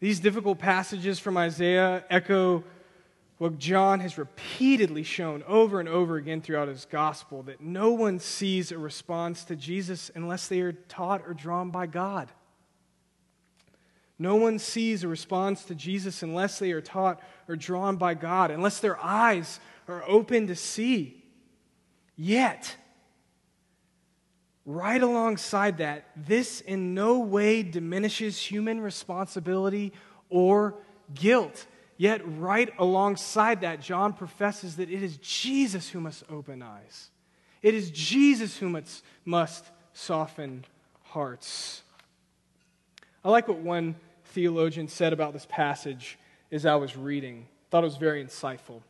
These 0.00 0.20
difficult 0.20 0.58
passages 0.58 1.18
from 1.18 1.36
Isaiah 1.36 2.04
echo 2.08 2.64
what 3.36 3.58
John 3.58 4.00
has 4.00 4.16
repeatedly 4.16 5.02
shown 5.02 5.42
over 5.46 5.80
and 5.80 5.88
over 5.88 6.16
again 6.16 6.40
throughout 6.40 6.68
his 6.68 6.86
gospel 6.86 7.42
that 7.44 7.60
no 7.60 7.90
one 7.90 8.18
sees 8.18 8.70
a 8.70 8.78
response 8.78 9.44
to 9.44 9.56
Jesus 9.56 10.10
unless 10.14 10.46
they 10.46 10.60
are 10.60 10.72
taught 10.72 11.22
or 11.26 11.34
drawn 11.34 11.70
by 11.70 11.86
God. 11.86 12.30
No 14.18 14.36
one 14.36 14.58
sees 14.58 15.02
a 15.02 15.08
response 15.08 15.64
to 15.64 15.74
Jesus 15.74 16.22
unless 16.22 16.58
they 16.58 16.72
are 16.72 16.82
taught 16.82 17.22
or 17.48 17.56
drawn 17.56 17.96
by 17.96 18.12
God, 18.12 18.50
unless 18.50 18.78
their 18.80 19.02
eyes 19.02 19.58
are 19.90 20.04
open 20.06 20.46
to 20.48 20.56
see. 20.56 21.24
Yet, 22.16 22.76
right 24.66 25.02
alongside 25.02 25.78
that, 25.78 26.06
this 26.16 26.60
in 26.60 26.94
no 26.94 27.20
way 27.20 27.62
diminishes 27.62 28.38
human 28.38 28.80
responsibility 28.80 29.92
or 30.28 30.74
guilt. 31.14 31.66
Yet, 31.96 32.22
right 32.24 32.70
alongside 32.78 33.60
that, 33.62 33.80
John 33.80 34.12
professes 34.12 34.76
that 34.76 34.90
it 34.90 35.02
is 35.02 35.18
Jesus 35.18 35.90
who 35.90 36.00
must 36.00 36.24
open 36.30 36.62
eyes. 36.62 37.10
It 37.62 37.74
is 37.74 37.90
Jesus 37.90 38.56
who 38.56 38.70
must, 38.70 39.04
must 39.24 39.64
soften 39.92 40.64
hearts. 41.02 41.82
I 43.22 43.30
like 43.30 43.48
what 43.48 43.58
one 43.58 43.96
theologian 44.26 44.88
said 44.88 45.12
about 45.12 45.32
this 45.32 45.46
passage 45.48 46.18
as 46.50 46.64
I 46.64 46.76
was 46.76 46.96
reading. 46.96 47.46
I 47.48 47.66
thought 47.70 47.84
it 47.84 47.86
was 47.86 47.96
very 47.96 48.24
insightful. 48.24 48.82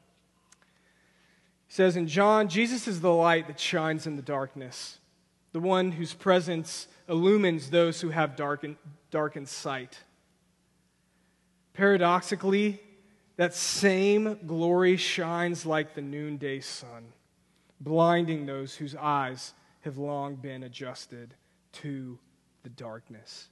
He 1.70 1.74
says 1.74 1.94
in 1.94 2.08
John, 2.08 2.48
Jesus 2.48 2.88
is 2.88 3.00
the 3.00 3.14
light 3.14 3.46
that 3.46 3.60
shines 3.60 4.04
in 4.04 4.16
the 4.16 4.22
darkness, 4.22 4.98
the 5.52 5.60
one 5.60 5.92
whose 5.92 6.12
presence 6.12 6.88
illumines 7.08 7.70
those 7.70 8.00
who 8.00 8.08
have 8.08 8.34
darkened, 8.34 8.74
darkened 9.12 9.48
sight. 9.48 10.00
Paradoxically, 11.72 12.80
that 13.36 13.54
same 13.54 14.40
glory 14.48 14.96
shines 14.96 15.64
like 15.64 15.94
the 15.94 16.02
noonday 16.02 16.58
sun, 16.58 17.12
blinding 17.80 18.46
those 18.46 18.74
whose 18.74 18.96
eyes 18.96 19.54
have 19.82 19.96
long 19.96 20.34
been 20.34 20.64
adjusted 20.64 21.34
to 21.74 22.18
the 22.64 22.68
darkness. 22.70 23.46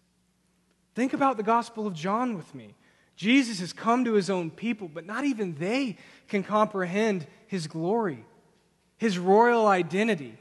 Think 0.96 1.12
about 1.12 1.37
the 1.37 1.44
Gospel 1.44 1.87
of 1.87 1.94
John 1.94 2.35
with 2.35 2.52
me. 2.52 2.74
Jesus 3.18 3.59
has 3.59 3.72
come 3.72 4.04
to 4.04 4.12
his 4.12 4.31
own 4.31 4.48
people, 4.48 4.87
but 4.87 5.04
not 5.04 5.24
even 5.24 5.57
they 5.57 5.96
can 6.28 6.44
comprehend 6.44 7.26
his 7.48 7.66
glory, 7.66 8.24
his 8.96 9.18
royal 9.18 9.66
identity. 9.66 10.38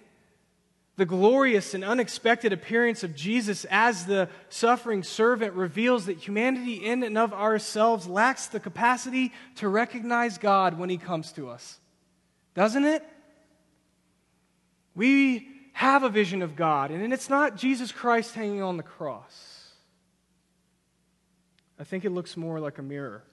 The 0.95 1.05
glorious 1.05 1.73
and 1.73 1.83
unexpected 1.83 2.53
appearance 2.53 3.03
of 3.03 3.15
Jesus 3.15 3.65
as 3.71 4.05
the 4.05 4.29
suffering 4.49 5.01
servant 5.01 5.55
reveals 5.55 6.05
that 6.05 6.17
humanity, 6.17 6.85
in 6.85 7.01
and 7.01 7.17
of 7.17 7.33
ourselves, 7.33 8.05
lacks 8.05 8.45
the 8.45 8.59
capacity 8.59 9.33
to 9.55 9.67
recognize 9.69 10.37
God 10.37 10.77
when 10.77 10.91
He 10.91 10.97
comes 10.97 11.31
to 11.31 11.49
us. 11.49 11.79
Doesn't 12.53 12.85
it? 12.85 13.03
We 14.93 15.47
have 15.73 16.03
a 16.03 16.09
vision 16.09 16.43
of 16.43 16.55
God, 16.55 16.91
and 16.91 17.11
it's 17.11 17.29
not 17.29 17.57
Jesus 17.57 17.91
Christ 17.91 18.35
hanging 18.35 18.61
on 18.61 18.77
the 18.77 18.83
cross. 18.83 19.56
I 21.79 21.83
think 21.83 22.05
it 22.05 22.11
looks 22.11 22.35
more 22.35 22.59
like 22.59 22.77
a 22.77 22.83
mirror 22.83 23.23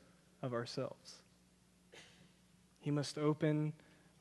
of 0.42 0.52
ourselves. 0.52 1.16
He 2.80 2.90
must 2.90 3.16
open 3.16 3.72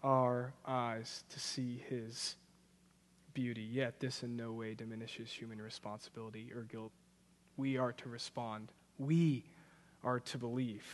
our 0.02 0.54
eyes 0.66 1.24
to 1.30 1.40
see 1.40 1.84
his 1.90 2.36
beauty, 3.34 3.62
yet 3.62 4.00
this 4.00 4.24
in 4.24 4.38
no 4.38 4.52
way 4.54 4.74
diminishes 4.74 5.30
human 5.30 5.62
responsibility 5.62 6.52
or 6.56 6.62
guilt. 6.64 6.92
We 7.58 7.78
are 7.78 7.92
to 7.94 8.10
respond, 8.10 8.72
we 8.98 9.44
are 10.04 10.20
to 10.20 10.38
believe. 10.38 10.86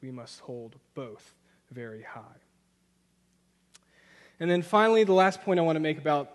We 0.00 0.10
must 0.10 0.40
hold 0.40 0.76
both 0.94 1.34
very 1.70 2.02
high. 2.02 2.22
And 4.40 4.50
then 4.50 4.62
finally, 4.62 5.04
the 5.04 5.12
last 5.12 5.42
point 5.42 5.58
I 5.58 5.62
want 5.62 5.76
to 5.76 5.80
make 5.80 5.98
about 5.98 6.30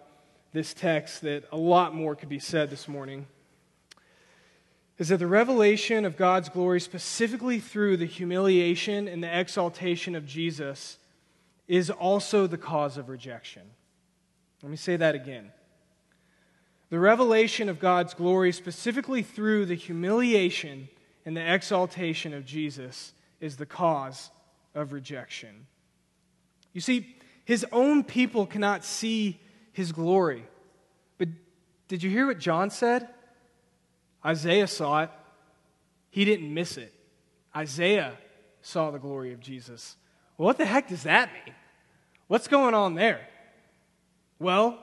this 0.52 0.74
text 0.74 1.22
that 1.22 1.46
a 1.52 1.58
lot 1.58 1.96
more 1.96 2.16
could 2.16 2.30
be 2.30 2.40
said 2.40 2.70
this 2.70 2.88
morning 2.88 3.26
is 5.00 5.10
that 5.10 5.18
the 5.18 5.28
revelation 5.28 6.06
of 6.06 6.18
God's 6.18 6.50
glory, 6.50 6.80
specifically 6.80 7.60
through 7.60 7.98
the 7.98 8.06
humiliation 8.06 9.08
and 9.08 9.24
the 9.24 9.40
exaltation 9.40 10.16
of 10.16 10.26
Jesus, 10.26 10.98
is 11.68 11.90
also 11.90 12.46
the 12.46 12.58
cause 12.58 12.98
of 12.98 13.10
rejection. 13.10 13.64
Let 14.62 14.70
me 14.70 14.78
say 14.78 14.96
that 14.96 15.16
again. 15.16 15.52
The 16.90 17.00
revelation 17.00 17.70
of 17.70 17.80
God's 17.80 18.14
glory, 18.14 18.52
specifically 18.52 19.24
through 19.24 19.66
the 19.66 19.76
humiliation 19.76 20.90
and 21.26 21.36
the 21.36 21.54
exaltation 21.54 22.34
of 22.34 22.46
Jesus, 22.46 23.14
is 23.42 23.58
the 23.58 23.66
cause 23.66 24.30
of 24.76 24.94
rejection. 24.94 25.66
You 26.72 26.82
see, 26.82 27.16
his 27.46 27.66
own 27.72 28.04
people 28.04 28.46
cannot 28.46 28.86
see 28.86 29.40
his 29.72 29.92
glory. 29.92 30.46
But 31.18 31.30
did 31.88 32.04
you 32.04 32.10
hear 32.10 32.28
what 32.28 32.40
John 32.40 32.70
said? 32.70 33.10
Isaiah 34.26 34.68
saw 34.68 35.04
it. 35.04 35.10
He 36.10 36.26
didn't 36.26 36.54
miss 36.54 36.78
it. 36.78 36.94
Isaiah 37.56 38.18
saw 38.62 38.92
the 38.92 39.00
glory 39.00 39.34
of 39.34 39.40
Jesus. 39.40 39.96
Well, 40.38 40.46
what 40.46 40.58
the 40.58 40.66
heck 40.66 40.88
does 40.88 41.04
that 41.04 41.32
mean? 41.34 41.56
What's 42.28 42.48
going 42.48 42.74
on 42.74 42.96
there? 42.96 43.28
Well, 44.40 44.80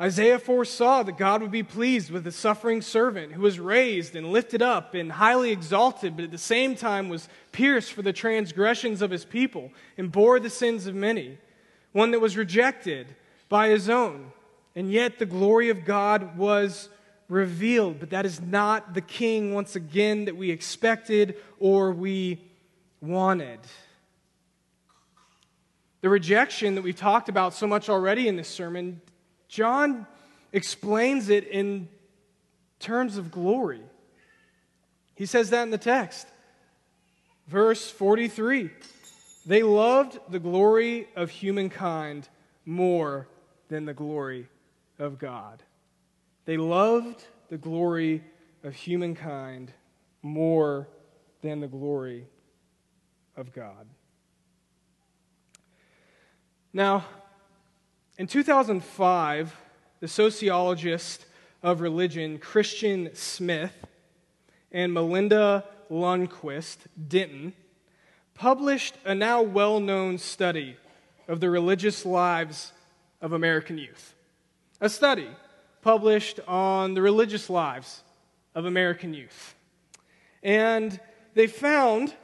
Isaiah 0.00 0.38
foresaw 0.38 1.02
that 1.02 1.18
God 1.18 1.42
would 1.42 1.50
be 1.50 1.62
pleased 1.62 2.10
with 2.10 2.24
the 2.24 2.32
suffering 2.32 2.80
servant 2.80 3.32
who 3.32 3.42
was 3.42 3.60
raised 3.60 4.16
and 4.16 4.32
lifted 4.32 4.62
up 4.62 4.94
and 4.94 5.12
highly 5.12 5.50
exalted, 5.50 6.16
but 6.16 6.24
at 6.24 6.30
the 6.30 6.38
same 6.38 6.74
time 6.74 7.10
was 7.10 7.28
pierced 7.52 7.92
for 7.92 8.00
the 8.00 8.12
transgressions 8.12 9.02
of 9.02 9.10
his 9.10 9.26
people 9.26 9.70
and 9.98 10.10
bore 10.10 10.40
the 10.40 10.48
sins 10.48 10.86
of 10.86 10.94
many, 10.94 11.36
one 11.92 12.12
that 12.12 12.20
was 12.20 12.36
rejected 12.36 13.14
by 13.50 13.68
his 13.68 13.90
own. 13.90 14.32
And 14.74 14.90
yet 14.90 15.18
the 15.18 15.26
glory 15.26 15.68
of 15.68 15.84
God 15.84 16.38
was 16.38 16.88
revealed. 17.30 18.00
But 18.00 18.10
that 18.10 18.26
is 18.26 18.40
not 18.40 18.92
the 18.92 19.00
king, 19.00 19.54
once 19.54 19.76
again, 19.76 20.26
that 20.26 20.36
we 20.36 20.50
expected 20.50 21.36
or 21.58 21.92
we 21.92 22.38
wanted. 23.00 23.60
The 26.02 26.08
rejection 26.08 26.74
that 26.74 26.82
we've 26.82 26.96
talked 26.96 27.28
about 27.28 27.54
so 27.54 27.66
much 27.66 27.88
already 27.88 28.28
in 28.28 28.36
this 28.36 28.48
sermon, 28.48 29.00
John 29.48 30.06
explains 30.52 31.28
it 31.28 31.46
in 31.46 31.88
terms 32.78 33.16
of 33.16 33.30
glory. 33.30 33.82
He 35.14 35.26
says 35.26 35.50
that 35.50 35.62
in 35.62 35.70
the 35.70 35.78
text. 35.78 36.26
Verse 37.46 37.90
43 37.90 38.70
They 39.44 39.62
loved 39.62 40.18
the 40.30 40.38
glory 40.38 41.08
of 41.14 41.30
humankind 41.30 42.28
more 42.64 43.28
than 43.68 43.84
the 43.84 43.94
glory 43.94 44.48
of 44.98 45.18
God. 45.18 45.62
They 46.50 46.56
loved 46.56 47.24
the 47.48 47.58
glory 47.58 48.24
of 48.64 48.74
humankind 48.74 49.70
more 50.20 50.88
than 51.42 51.60
the 51.60 51.68
glory 51.68 52.26
of 53.36 53.52
God. 53.52 53.86
Now, 56.72 57.04
in 58.18 58.26
2005, 58.26 59.54
the 60.00 60.08
sociologist 60.08 61.24
of 61.62 61.80
religion, 61.80 62.36
Christian 62.38 63.10
Smith, 63.14 63.86
and 64.72 64.92
Melinda 64.92 65.64
Lundquist 65.88 66.78
Denton 67.06 67.52
published 68.34 68.96
a 69.04 69.14
now 69.14 69.40
well 69.40 69.78
known 69.78 70.18
study 70.18 70.76
of 71.28 71.38
the 71.38 71.48
religious 71.48 72.04
lives 72.04 72.72
of 73.20 73.32
American 73.32 73.78
youth. 73.78 74.16
A 74.80 74.88
study 74.88 75.28
published 75.82 76.40
on 76.46 76.94
the 76.94 77.02
religious 77.02 77.48
lives 77.48 78.02
of 78.54 78.64
American 78.64 79.14
youth. 79.14 79.54
And 80.42 80.98
they 81.34 81.46
found 81.46 82.14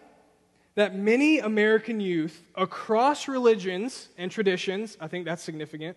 that 0.74 0.94
many 0.94 1.38
American 1.38 2.00
youth 2.00 2.42
across 2.54 3.28
religions 3.28 4.08
and 4.18 4.30
traditions, 4.30 4.96
I 5.00 5.08
think 5.08 5.24
that's 5.24 5.42
significant, 5.42 5.96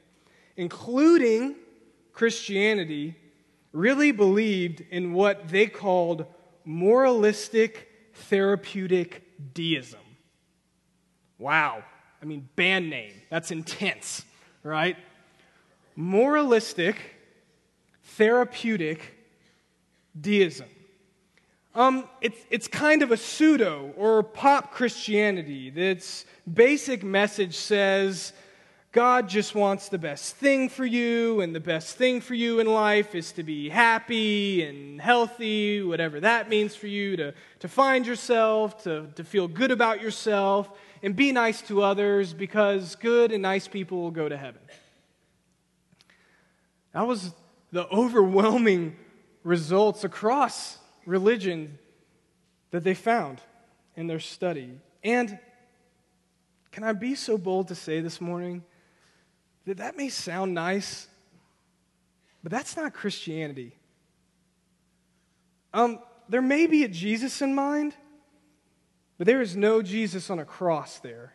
including 0.56 1.56
Christianity, 2.14 3.16
really 3.72 4.12
believed 4.12 4.82
in 4.90 5.14
what 5.14 5.50
they 5.50 5.68
called 5.68 6.26
moralistic 6.64 7.90
therapeutic 8.14 9.54
deism. 9.54 10.00
Wow. 11.38 11.84
I 12.22 12.26
mean, 12.26 12.50
band 12.56 12.90
name. 12.90 13.14
That's 13.30 13.52
intense, 13.52 14.24
right? 14.64 14.98
Moralistic 15.96 16.98
therapeutic 18.20 19.14
deism. 20.20 20.68
Um, 21.74 22.10
it's, 22.20 22.38
it's 22.50 22.68
kind 22.68 23.02
of 23.02 23.12
a 23.12 23.18
pseudo 23.18 23.94
or 23.96 24.24
pop 24.24 24.74
Christianity. 24.74 25.72
Its 25.74 26.26
basic 26.52 27.02
message 27.02 27.56
says 27.56 28.34
God 28.92 29.30
just 29.30 29.56
wants 29.56 29.88
the 29.88 29.98
best 29.98 30.36
thing 30.36 30.68
for 30.68 30.84
you, 30.84 31.40
and 31.40 31.56
the 31.56 31.62
best 31.62 31.96
thing 31.96 32.20
for 32.20 32.34
you 32.34 32.60
in 32.60 32.68
life 32.68 33.16
is 33.16 33.32
to 33.34 33.44
be 33.44 33.70
happy 33.70 34.64
and 34.64 35.00
healthy, 35.00 35.82
whatever 35.82 36.20
that 36.20 36.50
means 36.50 36.76
for 36.76 36.88
you, 36.88 37.16
to, 37.16 37.34
to 37.60 37.70
find 37.70 38.06
yourself, 38.06 38.84
to, 38.84 39.08
to 39.16 39.24
feel 39.24 39.48
good 39.48 39.72
about 39.72 40.02
yourself, 40.02 40.70
and 41.02 41.16
be 41.16 41.32
nice 41.32 41.62
to 41.62 41.84
others 41.84 42.34
because 42.34 42.96
good 42.96 43.32
and 43.32 43.42
nice 43.42 43.70
people 43.70 44.02
will 44.02 44.12
go 44.12 44.28
to 44.28 44.36
heaven. 44.36 44.62
That 46.94 47.08
was 47.08 47.32
the 47.72 47.88
overwhelming 47.88 48.96
results 49.44 50.04
across 50.04 50.78
religion 51.06 51.78
that 52.72 52.84
they 52.84 52.94
found 52.94 53.42
in 53.96 54.08
their 54.08 54.20
study. 54.20 54.80
And 55.04 55.40
can 56.72 56.84
I 56.84 56.94
be 56.94 57.16
so 57.16 57.38
bold 57.38 57.68
to 57.70 57.76
say 57.76 58.00
this 58.00 58.22
morning 58.22 58.64
that 59.66 59.78
that 59.78 59.98
may 59.98 60.10
sound 60.10 60.54
nice, 60.54 61.08
but 62.44 62.52
that's 62.52 62.76
not 62.76 62.94
Christianity. 62.94 63.76
Um, 65.74 66.00
there 66.28 66.42
may 66.42 66.68
be 66.68 66.84
a 66.84 66.88
Jesus 66.88 67.42
in 67.42 67.54
mind, 67.54 67.94
but 69.18 69.28
there 69.28 69.42
is 69.42 69.56
no 69.56 69.82
Jesus 69.82 70.30
on 70.30 70.40
a 70.40 70.46
cross 70.46 71.00
there. 71.00 71.34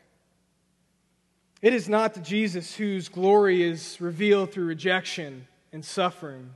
It 1.62 1.72
is 1.72 1.88
not 1.88 2.14
the 2.14 2.20
Jesus 2.20 2.74
whose 2.74 3.08
glory 3.08 3.62
is 3.62 4.00
revealed 4.00 4.52
through 4.52 4.66
rejection 4.66 5.46
and 5.74 5.84
suffering. 5.84 6.50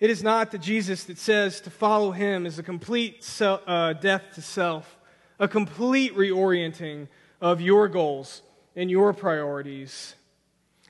It 0.00 0.08
is 0.08 0.22
not 0.22 0.50
the 0.50 0.58
Jesus 0.58 1.04
that 1.04 1.18
says 1.18 1.60
to 1.60 1.70
follow 1.70 2.10
him 2.10 2.46
is 2.46 2.58
a 2.58 2.62
complete 2.62 3.22
self, 3.22 3.60
uh, 3.66 3.92
death 3.92 4.22
to 4.34 4.42
self, 4.42 4.98
a 5.38 5.46
complete 5.46 6.16
reorienting 6.16 7.08
of 7.42 7.60
your 7.60 7.88
goals 7.88 8.40
and 8.74 8.90
your 8.90 9.12
priorities. 9.12 10.14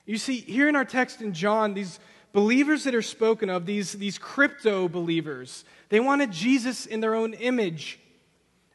You 0.05 0.17
see, 0.17 0.37
here 0.39 0.69
in 0.69 0.75
our 0.77 0.85
text 0.85 1.21
in 1.21 1.33
John, 1.33 1.73
these 1.73 1.99
believers 2.31 2.85
that 2.85 2.95
are 2.95 3.01
spoken 3.01 3.49
of, 3.49 3.65
these, 3.65 3.91
these 3.91 4.17
crypto 4.17 4.87
believers, 4.87 5.65
they 5.89 5.99
wanted 5.99 6.31
Jesus 6.31 6.85
in 6.85 7.01
their 7.01 7.13
own 7.13 7.33
image, 7.33 7.99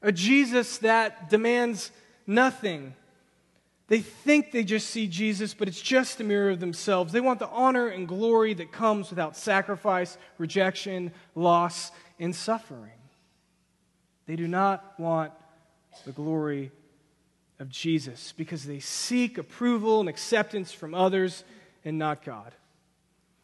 a 0.03 0.12
Jesus 0.12 0.77
that 0.79 1.31
demands 1.31 1.90
nothing 2.27 2.94
they 3.88 4.01
think 4.01 4.51
they 4.51 4.64
just 4.64 4.90
see 4.90 5.07
Jesus, 5.07 5.55
but 5.55 5.68
it's 5.68 5.81
just 5.81 6.20
a 6.20 6.25
mirror 6.25 6.51
of 6.51 6.59
themselves. 6.59 7.12
They 7.12 7.20
want 7.20 7.38
the 7.38 7.49
honor 7.49 7.87
and 7.87 8.09
glory 8.09 8.53
that 8.55 8.72
comes 8.72 9.11
without 9.11 9.37
sacrifice, 9.37 10.18
rejection, 10.38 11.12
loss, 11.37 11.92
and 12.18 12.35
suffering. 12.35 12.90
They 14.27 14.35
do 14.35 14.49
not 14.49 14.99
want 14.99 15.33
the 16.05 16.11
glory 16.11 16.72
of 17.61 17.68
Jesus 17.68 18.35
because 18.37 18.64
they 18.64 18.81
seek 18.81 19.38
approval 19.38 20.01
and 20.01 20.09
acceptance 20.09 20.72
from 20.72 20.92
others 20.92 21.44
and 21.85 21.96
not 21.96 22.25
God. 22.25 22.53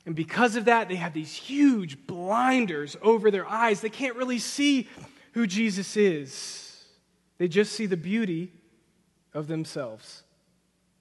And 0.04 0.16
because 0.16 0.56
of 0.56 0.64
that, 0.64 0.88
they 0.88 0.96
have 0.96 1.14
these 1.14 1.32
huge 1.32 2.04
blinders 2.08 2.96
over 3.00 3.30
their 3.30 3.46
eyes. 3.46 3.80
They 3.80 3.88
can't 3.88 4.16
really 4.16 4.40
see 4.40 4.88
who 5.34 5.46
Jesus 5.46 5.96
is, 5.96 6.84
they 7.38 7.48
just 7.48 7.72
see 7.72 7.86
the 7.86 7.96
beauty 7.96 8.52
of 9.32 9.46
themselves 9.46 10.24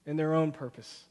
in 0.05 0.17
their 0.17 0.33
own 0.33 0.51
purpose, 0.51 1.05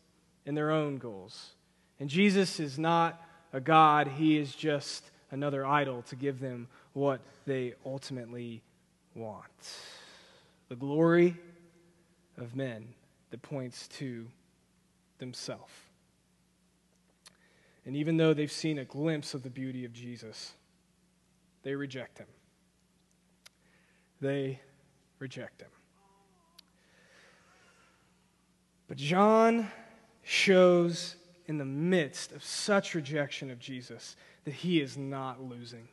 in 0.47 0.55
their 0.55 0.71
own 0.71 0.99
goals. 0.99 1.53
And 1.99 2.09
Jesus 2.09 2.61
is 2.61 2.79
not 2.79 3.21
a 3.53 3.61
God, 3.61 4.09
He 4.09 4.39
is 4.39 4.55
just 4.55 5.11
another 5.31 5.65
idol 5.65 6.03
to 6.03 6.17
give 6.17 6.41
them 6.41 6.69
what 6.93 7.21
they 7.47 7.75
ultimately 7.85 8.63
want. 9.15 9.45
The 10.69 10.77
glory 10.77 11.37
of 12.39 12.57
men 12.57 12.89
that 13.31 13.43
points 13.43 13.89
to 13.89 14.27
themselves. 15.19 15.73
And 17.85 17.97
even 17.97 18.17
though 18.17 18.35
they've 18.35 18.51
seen 18.51 18.79
a 18.79 18.85
glimpse 18.85 19.35
of 19.35 19.43
the 19.43 19.51
beauty 19.51 19.85
of 19.85 19.93
Jesus, 19.93 20.53
they 21.63 21.75
reject 21.75 22.19
him. 22.19 22.27
They 24.21 24.61
reject 25.19 25.63
him. 25.63 25.71
But 28.91 28.97
John 28.97 29.71
shows 30.25 31.15
in 31.47 31.59
the 31.59 31.65
midst 31.65 32.33
of 32.33 32.43
such 32.43 32.97
rejection 32.97 33.49
of 33.53 33.61
Jesus 33.61 34.17
that 34.43 34.53
he 34.53 34.81
is 34.81 34.97
not 34.97 35.41
losing. 35.41 35.87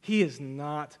he 0.00 0.22
is 0.22 0.40
not 0.40 0.98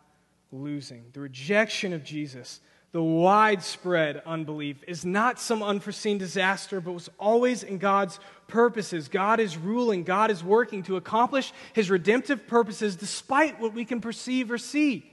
losing. 0.52 1.06
The 1.14 1.18
rejection 1.18 1.92
of 1.92 2.04
Jesus, 2.04 2.60
the 2.92 3.02
widespread 3.02 4.22
unbelief, 4.24 4.84
is 4.86 5.04
not 5.04 5.40
some 5.40 5.64
unforeseen 5.64 6.16
disaster, 6.18 6.80
but 6.80 6.92
was 6.92 7.10
always 7.18 7.64
in 7.64 7.78
God's 7.78 8.20
purposes. 8.46 9.08
God 9.08 9.40
is 9.40 9.56
ruling, 9.56 10.04
God 10.04 10.30
is 10.30 10.44
working 10.44 10.84
to 10.84 10.94
accomplish 10.94 11.52
his 11.72 11.90
redemptive 11.90 12.46
purposes 12.46 12.94
despite 12.94 13.58
what 13.58 13.74
we 13.74 13.84
can 13.84 14.00
perceive 14.00 14.48
or 14.52 14.58
see, 14.58 15.10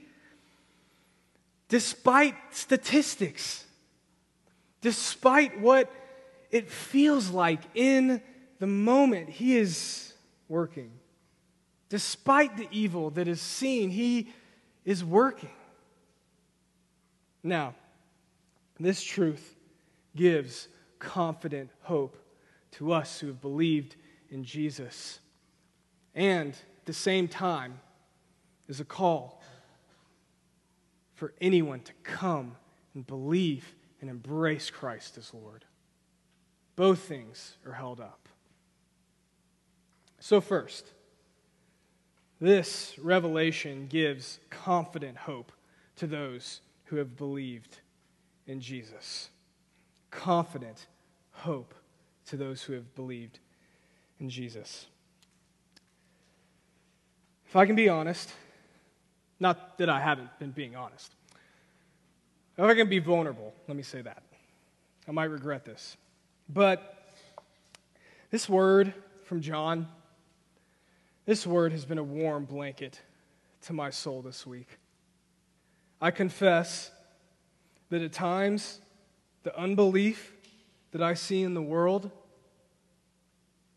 despite 1.68 2.36
statistics, 2.52 3.64
despite 4.80 5.60
what 5.60 5.90
it 6.50 6.70
feels 6.70 7.30
like 7.30 7.60
in 7.74 8.22
the 8.58 8.66
moment. 8.66 9.28
He 9.28 9.56
is 9.56 10.12
working. 10.48 10.90
Despite 11.88 12.56
the 12.56 12.68
evil 12.70 13.10
that 13.10 13.28
is 13.28 13.40
seen, 13.40 13.90
He 13.90 14.32
is 14.84 15.04
working. 15.04 15.50
Now, 17.42 17.74
this 18.78 19.02
truth 19.02 19.56
gives 20.16 20.68
confident 20.98 21.70
hope 21.82 22.16
to 22.72 22.92
us 22.92 23.18
who 23.18 23.28
have 23.28 23.40
believed 23.40 23.96
in 24.30 24.44
Jesus. 24.44 25.18
And 26.14 26.52
at 26.52 26.86
the 26.86 26.92
same 26.92 27.28
time, 27.28 27.80
is 28.70 28.78
a 28.78 28.84
call 28.84 29.42
for 31.14 31.34
anyone 31.40 31.80
to 31.80 31.92
come 32.04 32.56
and 32.94 33.04
believe 33.04 33.74
and 34.00 34.08
embrace 34.08 34.70
Christ 34.70 35.18
as 35.18 35.34
Lord. 35.34 35.64
Both 36.76 37.00
things 37.00 37.56
are 37.66 37.72
held 37.72 38.00
up. 38.00 38.28
So, 40.18 40.40
first, 40.40 40.86
this 42.40 42.98
revelation 42.98 43.86
gives 43.88 44.38
confident 44.48 45.16
hope 45.16 45.52
to 45.96 46.06
those 46.06 46.60
who 46.84 46.96
have 46.96 47.16
believed 47.16 47.78
in 48.46 48.60
Jesus. 48.60 49.30
Confident 50.10 50.86
hope 51.32 51.74
to 52.26 52.36
those 52.36 52.62
who 52.62 52.72
have 52.72 52.94
believed 52.94 53.38
in 54.18 54.30
Jesus. 54.30 54.86
If 57.46 57.56
I 57.56 57.66
can 57.66 57.76
be 57.76 57.88
honest, 57.88 58.32
not 59.38 59.78
that 59.78 59.88
I 59.88 60.00
haven't 60.00 60.38
been 60.38 60.52
being 60.52 60.76
honest, 60.76 61.14
if 62.64 62.70
I 62.70 62.74
can 62.74 62.88
be 62.88 62.98
vulnerable, 62.98 63.54
let 63.68 63.76
me 63.76 63.82
say 63.82 64.02
that. 64.02 64.22
I 65.08 65.12
might 65.12 65.30
regret 65.30 65.64
this. 65.64 65.96
But 66.48 67.08
this 68.30 68.48
word 68.48 68.92
from 69.24 69.40
John, 69.40 69.88
this 71.24 71.46
word 71.46 71.72
has 71.72 71.84
been 71.84 71.98
a 71.98 72.04
warm 72.04 72.44
blanket 72.44 73.00
to 73.62 73.72
my 73.72 73.88
soul 73.88 74.20
this 74.20 74.46
week. 74.46 74.78
I 76.00 76.10
confess 76.10 76.90
that 77.88 78.02
at 78.02 78.12
times 78.12 78.80
the 79.42 79.58
unbelief 79.58 80.34
that 80.92 81.02
I 81.02 81.14
see 81.14 81.42
in 81.42 81.54
the 81.54 81.62
world, 81.62 82.10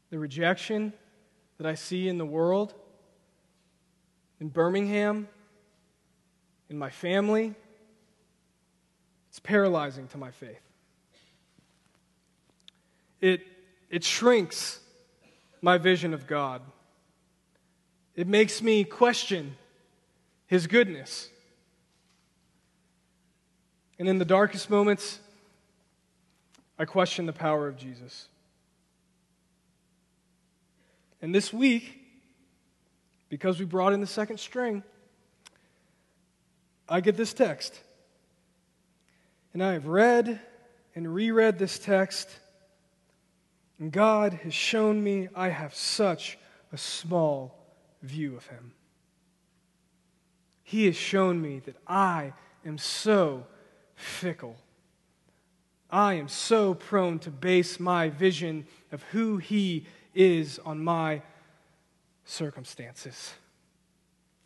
the 0.10 0.19
rejection 0.19 0.91
that 1.58 1.67
I 1.67 1.76
see 1.76 2.10
in 2.10 2.17
the 2.17 2.26
world, 2.26 2.74
in 4.41 4.50
Birmingham, 4.50 5.28
in 6.69 6.78
my 6.78 6.89
family, 6.89 7.56
it's 9.34 9.39
paralyzing 9.39 10.08
to 10.10 10.19
my 10.19 10.30
faith. 10.30 10.62
It, 13.19 13.41
it 13.89 14.04
shrinks 14.04 14.80
my 15.60 15.80
vision 15.80 16.13
of 16.13 16.28
God. 16.28 16.62
It 18.15 18.28
makes 18.28 18.62
me 18.62 18.84
question 18.84 19.56
His 20.46 20.67
goodness. 20.67 21.30
And 23.98 24.08
in 24.08 24.19
the 24.19 24.26
darkest 24.26 24.69
moments, 24.69 25.17
I 26.78 26.86
question 26.86 27.26
the 27.26 27.34
power 27.34 27.67
of 27.67 27.76
Jesus. 27.76 28.28
And 31.24 31.34
this 31.34 31.52
week, 31.52 32.00
because 33.30 33.58
we 33.58 33.65
brought 33.65 33.93
in 33.93 34.00
the 34.00 34.06
second 34.06 34.38
string, 34.38 34.84
I 36.88 37.02
get 37.02 37.17
this 37.17 37.34
text. 37.34 37.80
And 39.54 39.63
I 39.63 39.74
have 39.74 39.88
read 39.88 40.39
and 40.96 41.13
reread 41.13 41.60
this 41.60 41.78
text 41.80 42.30
and 43.84 43.92
God 43.92 44.34
has 44.44 44.54
shown 44.54 45.04
me 45.04 45.28
I 45.36 45.50
have 45.50 45.74
such 45.74 46.38
a 46.72 46.78
small 46.78 47.54
view 48.02 48.36
of 48.38 48.48
Him. 48.48 48.72
He 50.63 50.86
has 50.86 50.96
shown 50.96 51.42
me 51.42 51.60
that 51.66 51.76
I 51.86 52.32
am 52.66 52.78
so 52.78 53.46
fickle. 53.96 54.56
I 55.89 56.13
am 56.13 56.28
so 56.30 56.74
prone 56.74 57.20
to 57.20 57.30
base 57.30 57.78
my 57.78 58.08
vision 58.08 58.66
of 58.94 59.04
who 59.12 59.38
He 59.38 59.86
is 60.16 60.60
on 60.60 60.84
my 60.84 61.22
circumstances, 62.26 63.34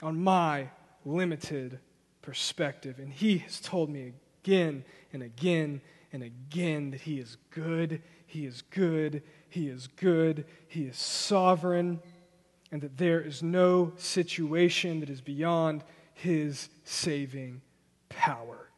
on 0.02 0.24
my 0.24 0.70
limited 1.06 1.80
perspective. 2.24 2.98
And 2.98 3.14
He 3.14 3.38
has 3.38 3.60
told 3.60 3.90
me 3.90 4.14
again 4.48 4.86
and 5.14 5.22
again 5.22 5.82
and 6.14 6.24
again 6.24 6.92
that 6.92 7.02
He 7.02 7.20
is 7.20 7.38
good 7.52 8.02
he 8.28 8.46
is 8.46 8.62
good, 8.62 9.24
He 9.50 9.70
is 9.70 9.88
good, 9.88 10.46
He 10.68 10.84
is 10.84 10.98
sovereign, 10.98 12.02
and 12.72 12.82
that 12.82 12.98
there 12.98 13.22
is 13.22 13.42
no 13.42 13.94
situation 13.96 15.00
that 15.00 15.10
is 15.10 15.22
beyond 15.22 15.84
His 16.14 16.68
saving 16.84 17.62
power. 18.10 18.70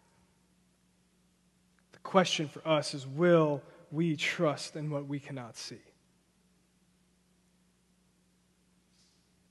The 1.93 1.99
question 1.99 2.47
for 2.47 2.65
us 2.65 2.93
is 2.93 3.07
will 3.07 3.63
we 3.91 4.15
trust 4.15 4.75
in 4.75 4.91
what 4.91 5.07
we 5.07 5.19
cannot 5.19 5.57
see? 5.57 5.81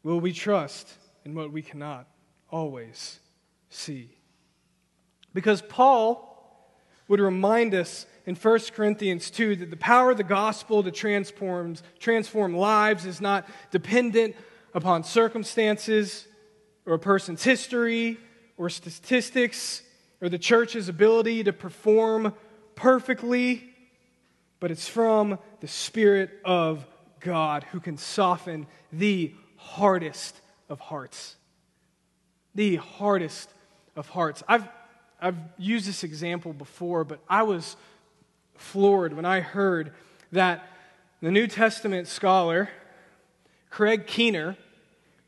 Will 0.04 0.20
we 0.20 0.32
trust 0.32 0.94
in 1.24 1.34
what 1.34 1.50
we 1.50 1.60
cannot 1.60 2.06
always 2.50 3.18
see? 3.68 4.17
Because 5.38 5.62
Paul 5.62 6.74
would 7.06 7.20
remind 7.20 7.72
us 7.72 8.06
in 8.26 8.34
1 8.34 8.58
Corinthians 8.74 9.30
2 9.30 9.54
that 9.54 9.70
the 9.70 9.76
power 9.76 10.10
of 10.10 10.16
the 10.16 10.24
gospel 10.24 10.82
to 10.82 10.90
transform, 10.90 11.76
transform 12.00 12.56
lives 12.56 13.06
is 13.06 13.20
not 13.20 13.48
dependent 13.70 14.34
upon 14.74 15.04
circumstances 15.04 16.26
or 16.86 16.94
a 16.94 16.98
person's 16.98 17.44
history 17.44 18.18
or 18.56 18.68
statistics 18.68 19.82
or 20.20 20.28
the 20.28 20.40
church's 20.40 20.88
ability 20.88 21.44
to 21.44 21.52
perform 21.52 22.34
perfectly, 22.74 23.62
but 24.58 24.72
it's 24.72 24.88
from 24.88 25.38
the 25.60 25.68
Spirit 25.68 26.30
of 26.44 26.84
God 27.20 27.62
who 27.70 27.78
can 27.78 27.96
soften 27.96 28.66
the 28.92 29.32
hardest 29.54 30.40
of 30.68 30.80
hearts. 30.80 31.36
The 32.56 32.74
hardest 32.74 33.48
of 33.94 34.08
hearts. 34.08 34.42
I've, 34.48 34.66
I've 35.20 35.36
used 35.56 35.86
this 35.86 36.04
example 36.04 36.52
before, 36.52 37.04
but 37.04 37.18
I 37.28 37.42
was 37.42 37.76
floored 38.56 39.14
when 39.14 39.24
I 39.24 39.40
heard 39.40 39.92
that 40.32 40.68
the 41.20 41.30
New 41.30 41.46
Testament 41.46 42.06
scholar, 42.06 42.68
Craig 43.70 44.06
Keener, 44.06 44.56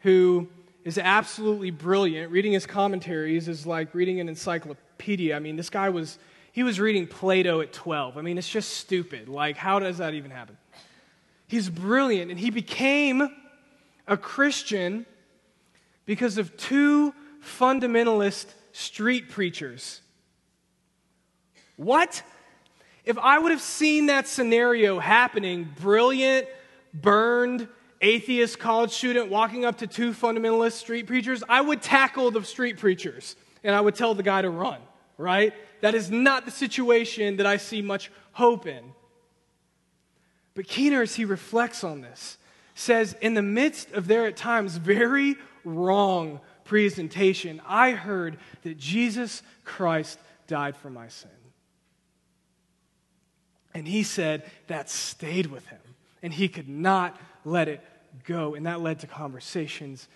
who 0.01 0.49
is 0.85 0.97
absolutely 0.97 1.71
brilliant, 1.71 2.31
reading 2.31 2.53
his 2.53 2.67
commentaries 2.67 3.49
is 3.49 3.67
like 3.67 3.95
reading 3.95 4.21
an 4.21 4.29
encyclopedia. 4.29 5.35
I 5.35 5.41
mean, 5.41 5.57
this 5.57 5.71
guy 5.71 5.89
was, 5.89 6.19
he 6.53 6.63
was 6.63 6.79
reading 6.79 7.07
Plato 7.07 7.61
at 7.61 7.73
12. 7.73 8.17
I 8.17 8.23
mean, 8.23 8.39
it's 8.39 8.49
just 8.49 8.71
stupid. 8.71 9.29
Like, 9.29 9.57
how 9.57 9.81
does 9.81 9.99
that 9.99 10.15
even 10.15 10.31
happen? 10.31 10.57
He's 11.49 11.69
brilliant, 11.69 12.31
and 12.31 12.39
he 12.39 12.51
became 12.51 13.29
a 14.07 14.17
Christian 14.17 15.05
because 16.07 16.39
of 16.39 16.57
two 16.57 17.13
fundamentalist 17.45 18.47
street 18.73 19.29
preachers. 19.29 20.01
What? 21.77 22.23
If 23.05 23.19
I 23.19 23.39
would 23.39 23.51
have 23.51 23.61
seen 23.61 24.07
that 24.07 24.29
scenario 24.29 24.99
happening, 24.99 25.69
brilliant, 25.81 26.47
burned, 26.93 27.69
atheist 28.01 28.59
college 28.59 28.91
student 28.93 29.31
walking 29.31 29.65
up 29.65 29.79
to 29.79 29.87
two 29.87 30.13
fundamentalist 30.13 30.73
street 30.73 31.07
preachers, 31.07 31.43
I 31.49 31.61
would 31.61 31.83
tackle 31.83 32.31
the 32.31 32.43
street 32.45 32.79
preachers 32.79 33.37
and 33.63 33.75
I 33.75 33.81
would 33.81 33.95
tell 33.95 34.15
the 34.15 34.23
guy 34.23 34.43
to 34.43 34.51
run, 34.51 34.81
right? 35.19 35.53
That 35.81 35.95
is 35.95 36.11
not 36.11 36.45
the 36.45 36.51
situation 36.51 37.37
that 37.37 37.47
I 37.47 37.57
see 37.57 37.83
much 37.83 38.11
hope 38.33 38.67
in. 38.67 38.93
But 40.55 40.67
Keener, 40.67 41.03
as 41.03 41.15
he 41.15 41.25
reflects 41.25 41.85
on 41.85 42.01
this, 42.01 42.39
says, 42.75 43.15
in 43.21 43.35
the 43.35 43.43
midst 43.43 43.93
of 43.93 44.07
their 44.07 44.27
at 44.27 44.37
times 44.37 44.77
very 44.77 45.37
wrong 45.65 46.41
presentation, 46.65 47.61
I 47.67 47.93
heard 47.93 48.39
that 48.63 48.79
Jesus 48.79 49.43
Christ 49.65 50.19
died 50.47 50.77
for 50.77 50.91
my 50.91 51.09
sin. 51.09 51.31
And 53.75 53.87
he 53.87 54.03
said 54.03 54.51
that 54.67 54.91
stayed 54.91 55.47
with 55.47 55.67
him, 55.67 55.81
and 56.23 56.33
he 56.33 56.49
could 56.49 56.69
not 56.69 57.19
let 57.45 57.69
it 57.69 57.81
go. 58.25 58.55
And 58.55 58.67
that 58.67 58.81
led 58.81 59.01
to 59.01 59.07
conversations 59.07 60.09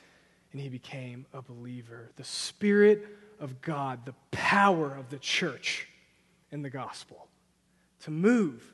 and 0.54 0.60
he 0.60 0.68
became 0.68 1.26
a 1.32 1.42
believer. 1.42 2.10
The 2.14 2.24
Spirit 2.24 3.04
of 3.40 3.60
God, 3.60 4.06
the 4.06 4.14
power 4.30 4.94
of 4.94 5.10
the 5.10 5.18
church 5.18 5.88
in 6.52 6.62
the 6.62 6.70
gospel 6.70 7.26
to 8.04 8.12
move 8.12 8.72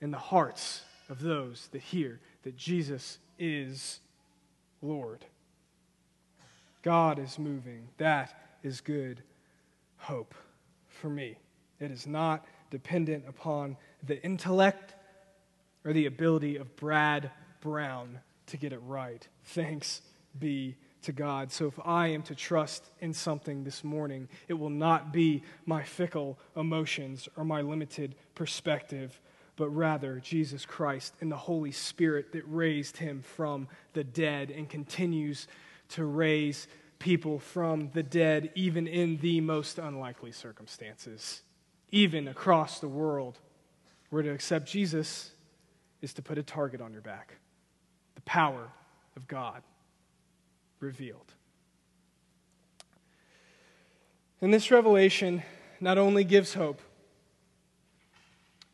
in 0.00 0.10
the 0.10 0.18
hearts 0.18 0.80
of 1.10 1.20
those 1.20 1.68
that 1.72 1.82
hear 1.82 2.20
that 2.42 2.56
Jesus 2.56 3.18
is 3.38 4.00
Lord. 4.80 5.26
God 6.82 7.18
is 7.18 7.38
moving. 7.38 7.88
That 7.98 8.32
is 8.62 8.80
good 8.80 9.22
hope 9.96 10.34
for 10.88 11.08
me. 11.08 11.36
It 11.78 11.90
is 11.90 12.06
not 12.06 12.46
dependent 12.70 13.24
upon 13.28 13.76
the 14.02 14.22
intellect 14.22 14.94
or 15.84 15.92
the 15.92 16.06
ability 16.06 16.56
of 16.56 16.76
Brad 16.76 17.30
Brown 17.60 18.20
to 18.46 18.56
get 18.56 18.72
it 18.72 18.80
right. 18.86 19.26
Thanks 19.44 20.02
be 20.38 20.76
to 21.02 21.12
God. 21.12 21.50
So 21.50 21.66
if 21.66 21.78
I 21.84 22.08
am 22.08 22.22
to 22.24 22.34
trust 22.34 22.84
in 23.00 23.14
something 23.14 23.64
this 23.64 23.82
morning, 23.82 24.28
it 24.48 24.54
will 24.54 24.70
not 24.70 25.12
be 25.12 25.42
my 25.64 25.82
fickle 25.82 26.38
emotions 26.56 27.28
or 27.36 27.44
my 27.44 27.62
limited 27.62 28.14
perspective, 28.34 29.20
but 29.56 29.70
rather 29.70 30.20
Jesus 30.20 30.66
Christ 30.66 31.14
and 31.20 31.32
the 31.32 31.36
Holy 31.36 31.72
Spirit 31.72 32.32
that 32.32 32.44
raised 32.46 32.98
him 32.98 33.22
from 33.22 33.68
the 33.94 34.04
dead 34.04 34.50
and 34.50 34.68
continues 34.68 35.46
to 35.90 36.04
raise 36.04 36.66
people 36.98 37.38
from 37.38 37.90
the 37.92 38.02
dead, 38.02 38.50
even 38.54 38.86
in 38.86 39.16
the 39.18 39.40
most 39.40 39.78
unlikely 39.78 40.32
circumstances, 40.32 41.42
even 41.90 42.28
across 42.28 42.78
the 42.78 42.88
world. 42.88 43.38
Where 44.10 44.22
to 44.22 44.30
accept 44.30 44.68
Jesus 44.68 45.30
is 46.02 46.12
to 46.14 46.22
put 46.22 46.38
a 46.38 46.42
target 46.42 46.80
on 46.80 46.92
your 46.92 47.02
back 47.02 47.36
the 48.14 48.20
power 48.22 48.68
of 49.16 49.26
God 49.28 49.62
revealed. 50.80 51.32
And 54.40 54.52
this 54.52 54.70
revelation 54.70 55.42
not 55.80 55.96
only 55.96 56.24
gives 56.24 56.54
hope, 56.54 56.80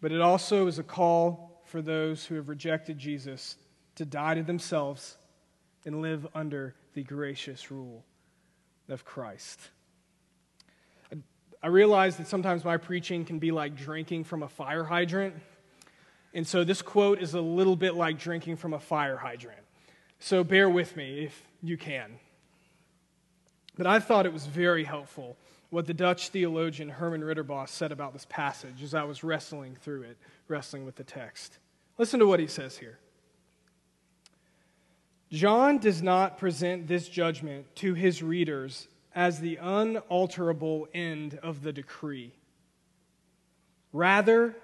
but 0.01 0.13
it 0.13 0.21
also 0.21 0.67
is 0.67 0.79
a 0.79 0.83
call 0.83 1.63
for 1.67 1.83
those 1.83 2.25
who 2.25 2.37
have 2.37 2.49
rejected 2.49 2.99
Jesus 2.99 3.57
to 3.97 4.05
die 4.05 4.35
to 4.35 4.43
themselves 4.43 5.17
and 5.87 6.03
live 6.03 6.27
under 6.35 6.75
the 6.92 7.03
gracious 7.03 7.70
rule 7.70 8.05
of 8.88 9.05
Christ. 9.05 9.59
I 11.62 11.68
realize 11.68 12.16
that 12.18 12.29
sometimes 12.29 12.64
my 12.64 12.77
preaching 12.77 13.25
can 13.25 13.38
be 13.38 13.51
like 13.51 13.75
drinking 13.75 14.25
from 14.25 14.42
a 14.42 14.49
fire 14.49 14.85
hydrant. 14.85 15.35
And 16.35 16.46
so 16.46 16.64
this 16.64 16.83
quote 16.83 17.20
is 17.20 17.35
a 17.35 17.40
little 17.40 17.77
bit 17.77 17.94
like 17.94 18.18
drinking 18.18 18.57
from 18.57 18.75
a 18.75 18.79
fire 18.79 19.16
hydrant. 19.16 19.62
So 20.18 20.44
bear 20.44 20.68
with 20.68 20.96
me 20.96 21.25
if 21.25 21.42
you 21.62 21.77
can. 21.77 22.18
But 23.77 23.87
I 23.87 24.01
thought 24.01 24.27
it 24.27 24.33
was 24.33 24.46
very 24.46 24.85
helpful 24.85 25.37
what 25.70 25.87
the 25.87 25.94
Dutch 25.94 26.29
theologian 26.29 26.88
Herman 26.88 27.22
Ridderbos 27.22 27.68
said 27.68 27.90
about 27.90 28.12
this 28.12 28.27
passage 28.29 28.83
as 28.83 28.94
I 28.94 29.03
was 29.05 29.25
wrestling 29.25 29.77
through 29.81 30.03
it, 30.03 30.18
wrestling 30.49 30.85
with 30.85 30.96
the 30.96 31.05
text. 31.05 31.59
Listen 31.99 32.20
to 32.20 32.27
what 32.27 32.38
he 32.38 32.46
says 32.46 32.79
here. 32.79 32.99
John 35.31 35.79
does 35.79 36.03
not 36.03 36.39
present 36.39 36.87
this 36.87 37.09
judgment 37.09 37.75
to 37.77 37.95
his 37.95 38.23
readers 38.23 38.87
as 39.15 39.41
the 39.41 39.57
unalterable 39.57 40.89
end 40.95 41.39
of 41.43 41.62
the 41.62 41.73
decree. 41.73 42.33
Rather, 43.93 44.55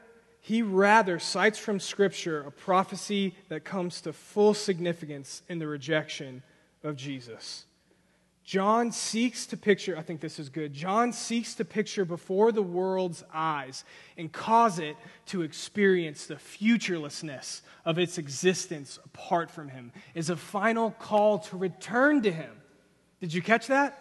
he 0.41 0.63
rather 0.63 1.19
cites 1.19 1.59
from 1.59 1.81
Scripture 1.81 2.43
a 2.43 2.51
prophecy 2.51 3.35
that 3.49 3.65
comes 3.65 4.01
to 4.03 4.13
full 4.13 4.55
significance 4.55 5.43
in 5.49 5.59
the 5.59 5.67
rejection 5.67 6.43
of 6.85 6.97
Jesus. 6.97 7.65
John 8.45 8.91
seeks 8.91 9.47
to 9.47 9.57
picture, 9.57 9.97
I 9.97 10.03
think 10.03 10.21
this 10.21 10.39
is 10.39 10.49
good. 10.49 10.73
John 10.73 11.13
seeks 11.13 11.55
to 11.55 11.65
picture 11.65 12.05
before 12.05 12.51
the 12.51 12.63
world's 12.63 13.23
eyes 13.33 13.85
and 14.19 14.33
cause 14.33 14.79
it 14.81 14.97
to 15.27 15.43
experience 15.43 16.27
the 16.27 16.37
futurelessness 16.37 17.63
of 17.85 17.99
its 17.99 18.19
existence 18.19 18.99
apart 19.05 19.51
from 19.51 19.69
him, 19.69 19.93
is 20.15 20.29
a 20.29 20.37
final 20.37 20.91
call 20.91 21.39
to 21.39 21.57
return 21.57 22.23
to 22.23 22.33
him. 22.33 22.51
Did 23.21 23.33
you 23.33 23.43
catch 23.43 23.69
that? 23.69 23.99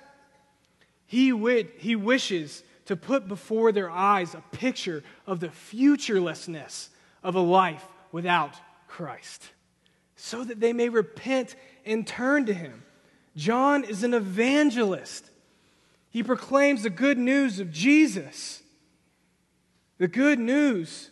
He, 1.05 1.29
w- 1.29 1.67
he 1.77 1.95
wishes 1.95 2.63
to 2.85 2.95
put 2.95 3.27
before 3.27 3.71
their 3.71 3.91
eyes 3.91 4.33
a 4.33 4.43
picture 4.51 5.03
of 5.27 5.39
the 5.39 5.49
futurelessness 5.49 6.89
of 7.23 7.35
a 7.35 7.39
life 7.39 7.85
without 8.11 8.55
Christ, 8.87 9.51
so 10.15 10.43
that 10.43 10.59
they 10.59 10.73
may 10.73 10.89
repent 10.89 11.55
and 11.85 12.05
turn 12.05 12.47
to 12.47 12.53
Him. 12.53 12.83
John 13.35 13.83
is 13.83 14.03
an 14.03 14.13
evangelist. 14.13 15.29
He 16.09 16.23
proclaims 16.23 16.83
the 16.83 16.89
good 16.89 17.17
news 17.17 17.59
of 17.59 17.71
Jesus. 17.71 18.61
The 19.97 20.07
good 20.07 20.39
news, 20.39 21.11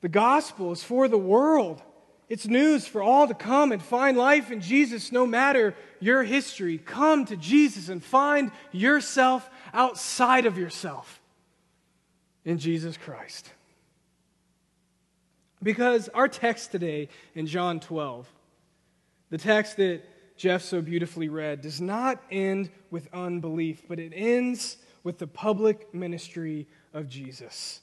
the 0.00 0.08
gospel 0.08 0.72
is 0.72 0.82
for 0.82 1.08
the 1.08 1.18
world. 1.18 1.82
It's 2.28 2.46
news 2.46 2.86
for 2.86 3.02
all 3.02 3.28
to 3.28 3.34
come 3.34 3.72
and 3.72 3.82
find 3.82 4.16
life 4.16 4.50
in 4.50 4.60
Jesus 4.60 5.12
no 5.12 5.26
matter 5.26 5.74
your 6.00 6.24
history. 6.24 6.78
Come 6.78 7.24
to 7.26 7.36
Jesus 7.36 7.88
and 7.88 8.02
find 8.02 8.50
yourself 8.72 9.48
outside 9.72 10.46
of 10.46 10.58
yourself 10.58 11.20
in 12.44 12.58
Jesus 12.58 12.96
Christ. 12.96 13.50
Because 15.62 16.08
our 16.10 16.28
text 16.28 16.70
today 16.72 17.08
in 17.34 17.46
John 17.46 17.80
12, 17.80 18.26
the 19.30 19.38
text 19.38 19.76
that 19.76 20.02
Jeff 20.38 20.62
so 20.62 20.80
beautifully 20.80 21.28
read, 21.28 21.60
does 21.60 21.80
not 21.80 22.22
end 22.30 22.70
with 22.90 23.12
unbelief, 23.12 23.82
but 23.88 23.98
it 23.98 24.12
ends 24.14 24.76
with 25.02 25.18
the 25.18 25.26
public 25.26 25.92
ministry 25.92 26.66
of 26.94 27.08
Jesus, 27.08 27.80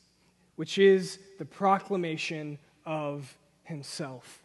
which 0.56 0.78
is 0.78 1.20
the 1.38 1.46
proclamation 1.46 2.58
of 2.86 3.38
himself. 3.64 4.42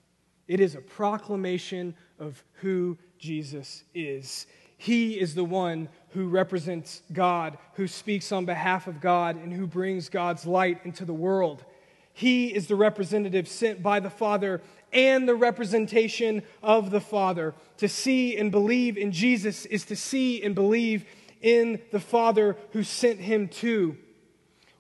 It 0.49 0.59
is 0.59 0.75
a 0.75 0.81
proclamation 0.81 1.95
of 2.19 2.43
who 2.55 2.99
Jesus 3.19 3.85
is. 3.95 4.47
He 4.77 5.21
is 5.21 5.35
the 5.35 5.45
one 5.45 5.89
who 6.09 6.29
represents 6.29 7.03
God, 7.13 7.59
who 7.75 7.87
speaks 7.87 8.33
on 8.33 8.45
behalf 8.45 8.89
of 8.89 9.01
God, 9.01 9.37
and 9.37 9.53
who 9.53 9.67
brings 9.67 10.09
God's 10.09 10.47
light 10.47 10.81
into 10.85 11.05
the 11.05 11.15
world. 11.15 11.65
He 12.13 12.49
is 12.49 12.67
the 12.67 12.77
representative 12.77 13.47
sent 13.47 13.83
by 13.83 14.01
the 14.01 14.11
Father 14.11 14.61
and 14.93 15.29
the 15.29 15.35
representation 15.35 16.43
of 16.63 16.91
the 16.91 17.01
Father. 17.01 17.55
To 17.79 17.89
see 17.89 18.37
and 18.37 18.51
believe 18.51 18.97
in 18.97 19.13
Jesus 19.13 19.67
is 19.67 19.85
to 19.87 19.97
see 19.97 20.43
and 20.43 20.55
believe 20.55 21.05
in 21.41 21.81
the 21.91 22.01
Father 22.01 22.57
who 22.73 22.83
sent 22.83 23.21
him 23.21 23.49
to. 23.49 23.97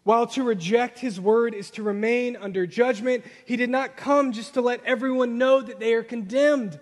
While 0.03 0.27
to 0.29 0.43
reject 0.43 0.99
his 0.99 1.21
word 1.21 1.55
is 1.55 1.71
to 1.73 1.83
remain 1.83 2.37
under 2.37 2.67
judgment, 2.67 3.25
he 3.45 3.57
did 3.57 3.71
not 3.71 3.97
come 3.97 4.33
just 4.33 4.55
to 4.55 4.61
let 4.61 4.83
everyone 4.85 5.39
know 5.39 5.61
that 5.61 5.79
they 5.79 5.95
are 5.95 6.03
condemned 6.03 6.79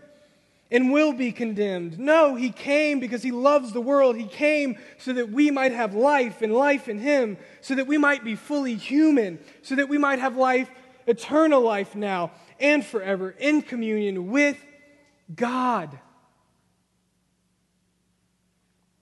and 0.71 0.93
will 0.93 1.13
be 1.13 1.33
condemned. 1.33 1.99
No, 1.99 2.35
he 2.35 2.51
came 2.51 3.01
because 3.01 3.23
he 3.23 3.33
loves 3.33 3.73
the 3.73 3.81
world. 3.81 4.17
He 4.17 4.27
came 4.27 4.77
so 4.99 5.13
that 5.15 5.31
we 5.31 5.51
might 5.51 5.73
have 5.73 5.95
life 5.95 6.43
and 6.43 6.53
life 6.53 6.89
in 6.89 6.99
him, 6.99 7.39
so 7.61 7.75
that 7.75 7.87
we 7.87 7.99
might 7.99 8.23
be 8.23 8.37
fully 8.37 8.75
human, 8.75 9.39
so 9.63 9.75
that 9.75 9.89
we 9.89 9.99
might 9.99 10.19
have 10.19 10.37
life, 10.37 10.71
eternal 11.07 11.61
life 11.61 11.97
now 11.97 12.31
and 12.61 12.85
forever 12.85 13.31
in 13.31 13.63
communion 13.63 14.31
with 14.31 14.63
God. 15.35 15.99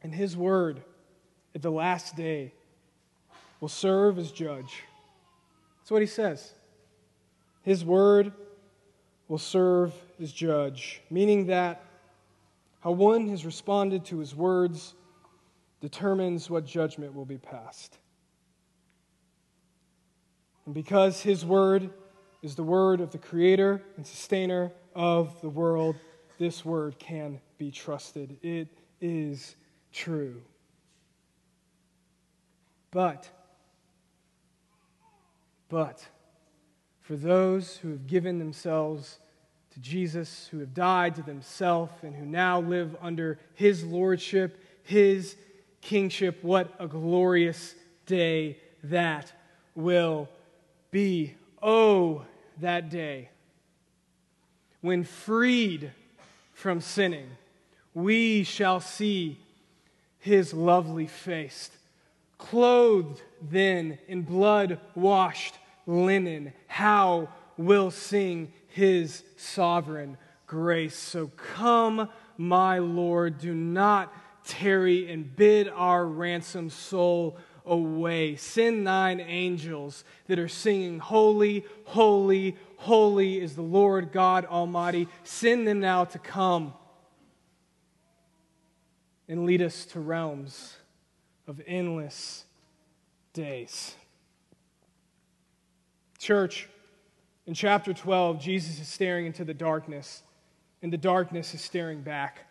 And 0.03 0.15
his 0.15 0.37
word 0.37 0.83
at 1.55 1.63
the 1.63 1.71
last 1.71 2.17
day 2.17 2.53
will 3.61 3.69
serve 3.69 4.19
as 4.19 4.31
judge. 4.31 4.83
That's 5.79 5.91
what 5.91 6.03
he 6.03 6.07
says. 6.07 6.53
His 7.63 7.85
word 7.85 8.33
will 9.29 9.39
serve 9.39 9.93
as 10.21 10.33
judge, 10.33 11.01
meaning 11.11 11.47
that 11.47 11.83
how 12.81 12.93
one 12.93 13.29
has 13.29 13.45
responded 13.45 14.05
to 14.07 14.19
his 14.19 14.35
words 14.35 14.95
determines 15.81 16.49
what 16.49 16.65
judgment 16.65 17.15
will 17.15 17.25
be 17.25 17.39
passed. 17.39 17.99
And 20.65 20.75
because 20.75 21.21
his 21.23 21.45
word 21.45 21.91
is 22.47 22.55
the 22.55 22.63
word 22.63 23.01
of 23.01 23.11
the 23.11 23.19
creator 23.19 23.83
and 23.97 24.07
sustainer 24.07 24.71
of 24.95 25.41
the 25.41 25.49
world, 25.49 25.97
this 26.39 26.65
word 26.65 26.97
can 26.97 27.41
be 27.59 27.73
trusted. 27.73 28.37
It 28.41 28.69
is 29.01 29.57
true. 29.93 30.41
But 32.93 33.29
but 35.69 36.07
for 37.01 37.17
those 37.17 37.79
who 37.79 37.91
have 37.91 38.07
given 38.07 38.39
themselves 38.39 39.19
to 39.73 39.81
Jesus, 39.81 40.47
who 40.53 40.61
have 40.61 40.73
died 40.73 41.17
to 41.17 41.23
themselves, 41.23 41.95
and 42.03 42.15
who 42.15 42.25
now 42.25 42.61
live 42.61 42.95
under 43.03 43.41
his 43.55 43.83
lordship, 43.83 44.63
his 44.85 45.35
kingship, 45.81 46.39
what 46.45 46.73
a 46.79 46.87
glorious 46.87 47.75
day 48.07 48.59
that 48.85 49.33
will 49.75 50.29
be. 50.93 51.35
Oh, 51.61 52.25
that 52.61 52.91
day 52.91 53.31
when 54.81 55.03
freed 55.03 55.91
from 56.53 56.81
sinning, 56.81 57.29
we 57.93 58.45
shall 58.45 58.79
see 58.79 59.37
his 60.21 60.55
lovely 60.55 61.09
face. 61.09 61.71
Clothed 62.39 63.21
then 63.43 63.99
in 64.07 64.23
blood 64.23 64.79
washed 64.95 65.59
linen, 65.87 66.53
how 66.69 67.29
will 67.57 67.91
sing 67.91 68.53
his 68.69 69.25
sovereign 69.37 70.17
grace. 70.47 70.97
So 70.97 71.33
come, 71.37 72.09
my 72.37 72.79
Lord, 72.79 73.39
do 73.39 73.55
not 73.55 74.13
tarry 74.45 75.11
and 75.11 75.35
bid 75.35 75.69
our 75.69 76.07
ransomed 76.07 76.73
soul 76.73 77.39
away. 77.67 78.37
Send 78.37 78.85
nine 78.85 79.21
angels 79.21 80.05
that 80.29 80.39
are 80.39 80.49
singing, 80.49 80.99
Holy, 80.99 81.65
holy, 81.85 82.57
holy 82.77 83.41
is 83.41 83.55
the 83.57 83.63
Lord 83.63 84.13
God 84.13 84.47
Almighty. 84.47 85.09
Send 85.25 85.67
them 85.67 85.81
now 85.81 86.05
to 86.05 86.19
come 86.19 86.73
and 89.29 89.45
lead 89.45 89.61
us 89.61 89.85
to 89.87 90.01
realms 90.01 90.77
of 91.47 91.61
endless 91.67 92.45
days. 93.33 93.95
Church, 96.19 96.69
in 97.47 97.55
chapter 97.55 97.93
12, 97.93 98.41
Jesus 98.41 98.81
is 98.81 98.89
staring 98.89 99.27
into 99.27 99.45
the 99.45 99.55
darkness, 99.55 100.23
and 100.83 100.93
the 100.93 100.97
darkness 100.97 101.55
is 101.55 101.61
staring 101.61 102.03
back. 102.03 102.46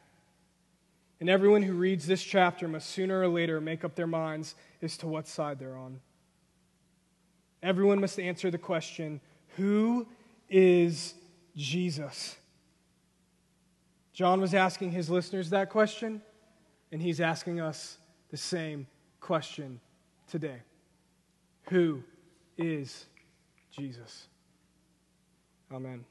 And 1.20 1.30
everyone 1.30 1.62
who 1.62 1.74
reads 1.74 2.06
this 2.06 2.24
chapter 2.24 2.68
must 2.68 2.90
sooner 2.90 3.22
or 3.22 3.28
later 3.28 3.62
make 3.62 3.84
up 3.84 3.96
their 3.96 4.08
minds 4.08 4.56
as 4.82 4.98
to 4.98 5.08
what 5.08 5.28
side 5.28 5.60
they're 5.60 5.78
on. 5.78 6.02
Everyone 7.64 8.00
must 8.02 8.20
answer 8.20 8.52
the 8.52 8.58
question 8.58 9.22
who 9.56 10.06
is 10.50 11.14
Jesus? 11.56 12.36
John 14.14 14.40
was 14.40 14.54
asking 14.54 14.92
his 14.92 15.10
listeners 15.10 15.50
that 15.50 15.70
question, 15.70 16.22
and 16.92 17.02
he's 17.02 17.20
asking 17.20 17.60
us 17.60 17.98
the 18.32 18.38
same 18.38 18.88
question 19.20 19.80
today 20.30 20.62
Who 21.70 22.04
is 22.58 23.06
Jesus? 23.72 24.28
Amen. 25.72 26.06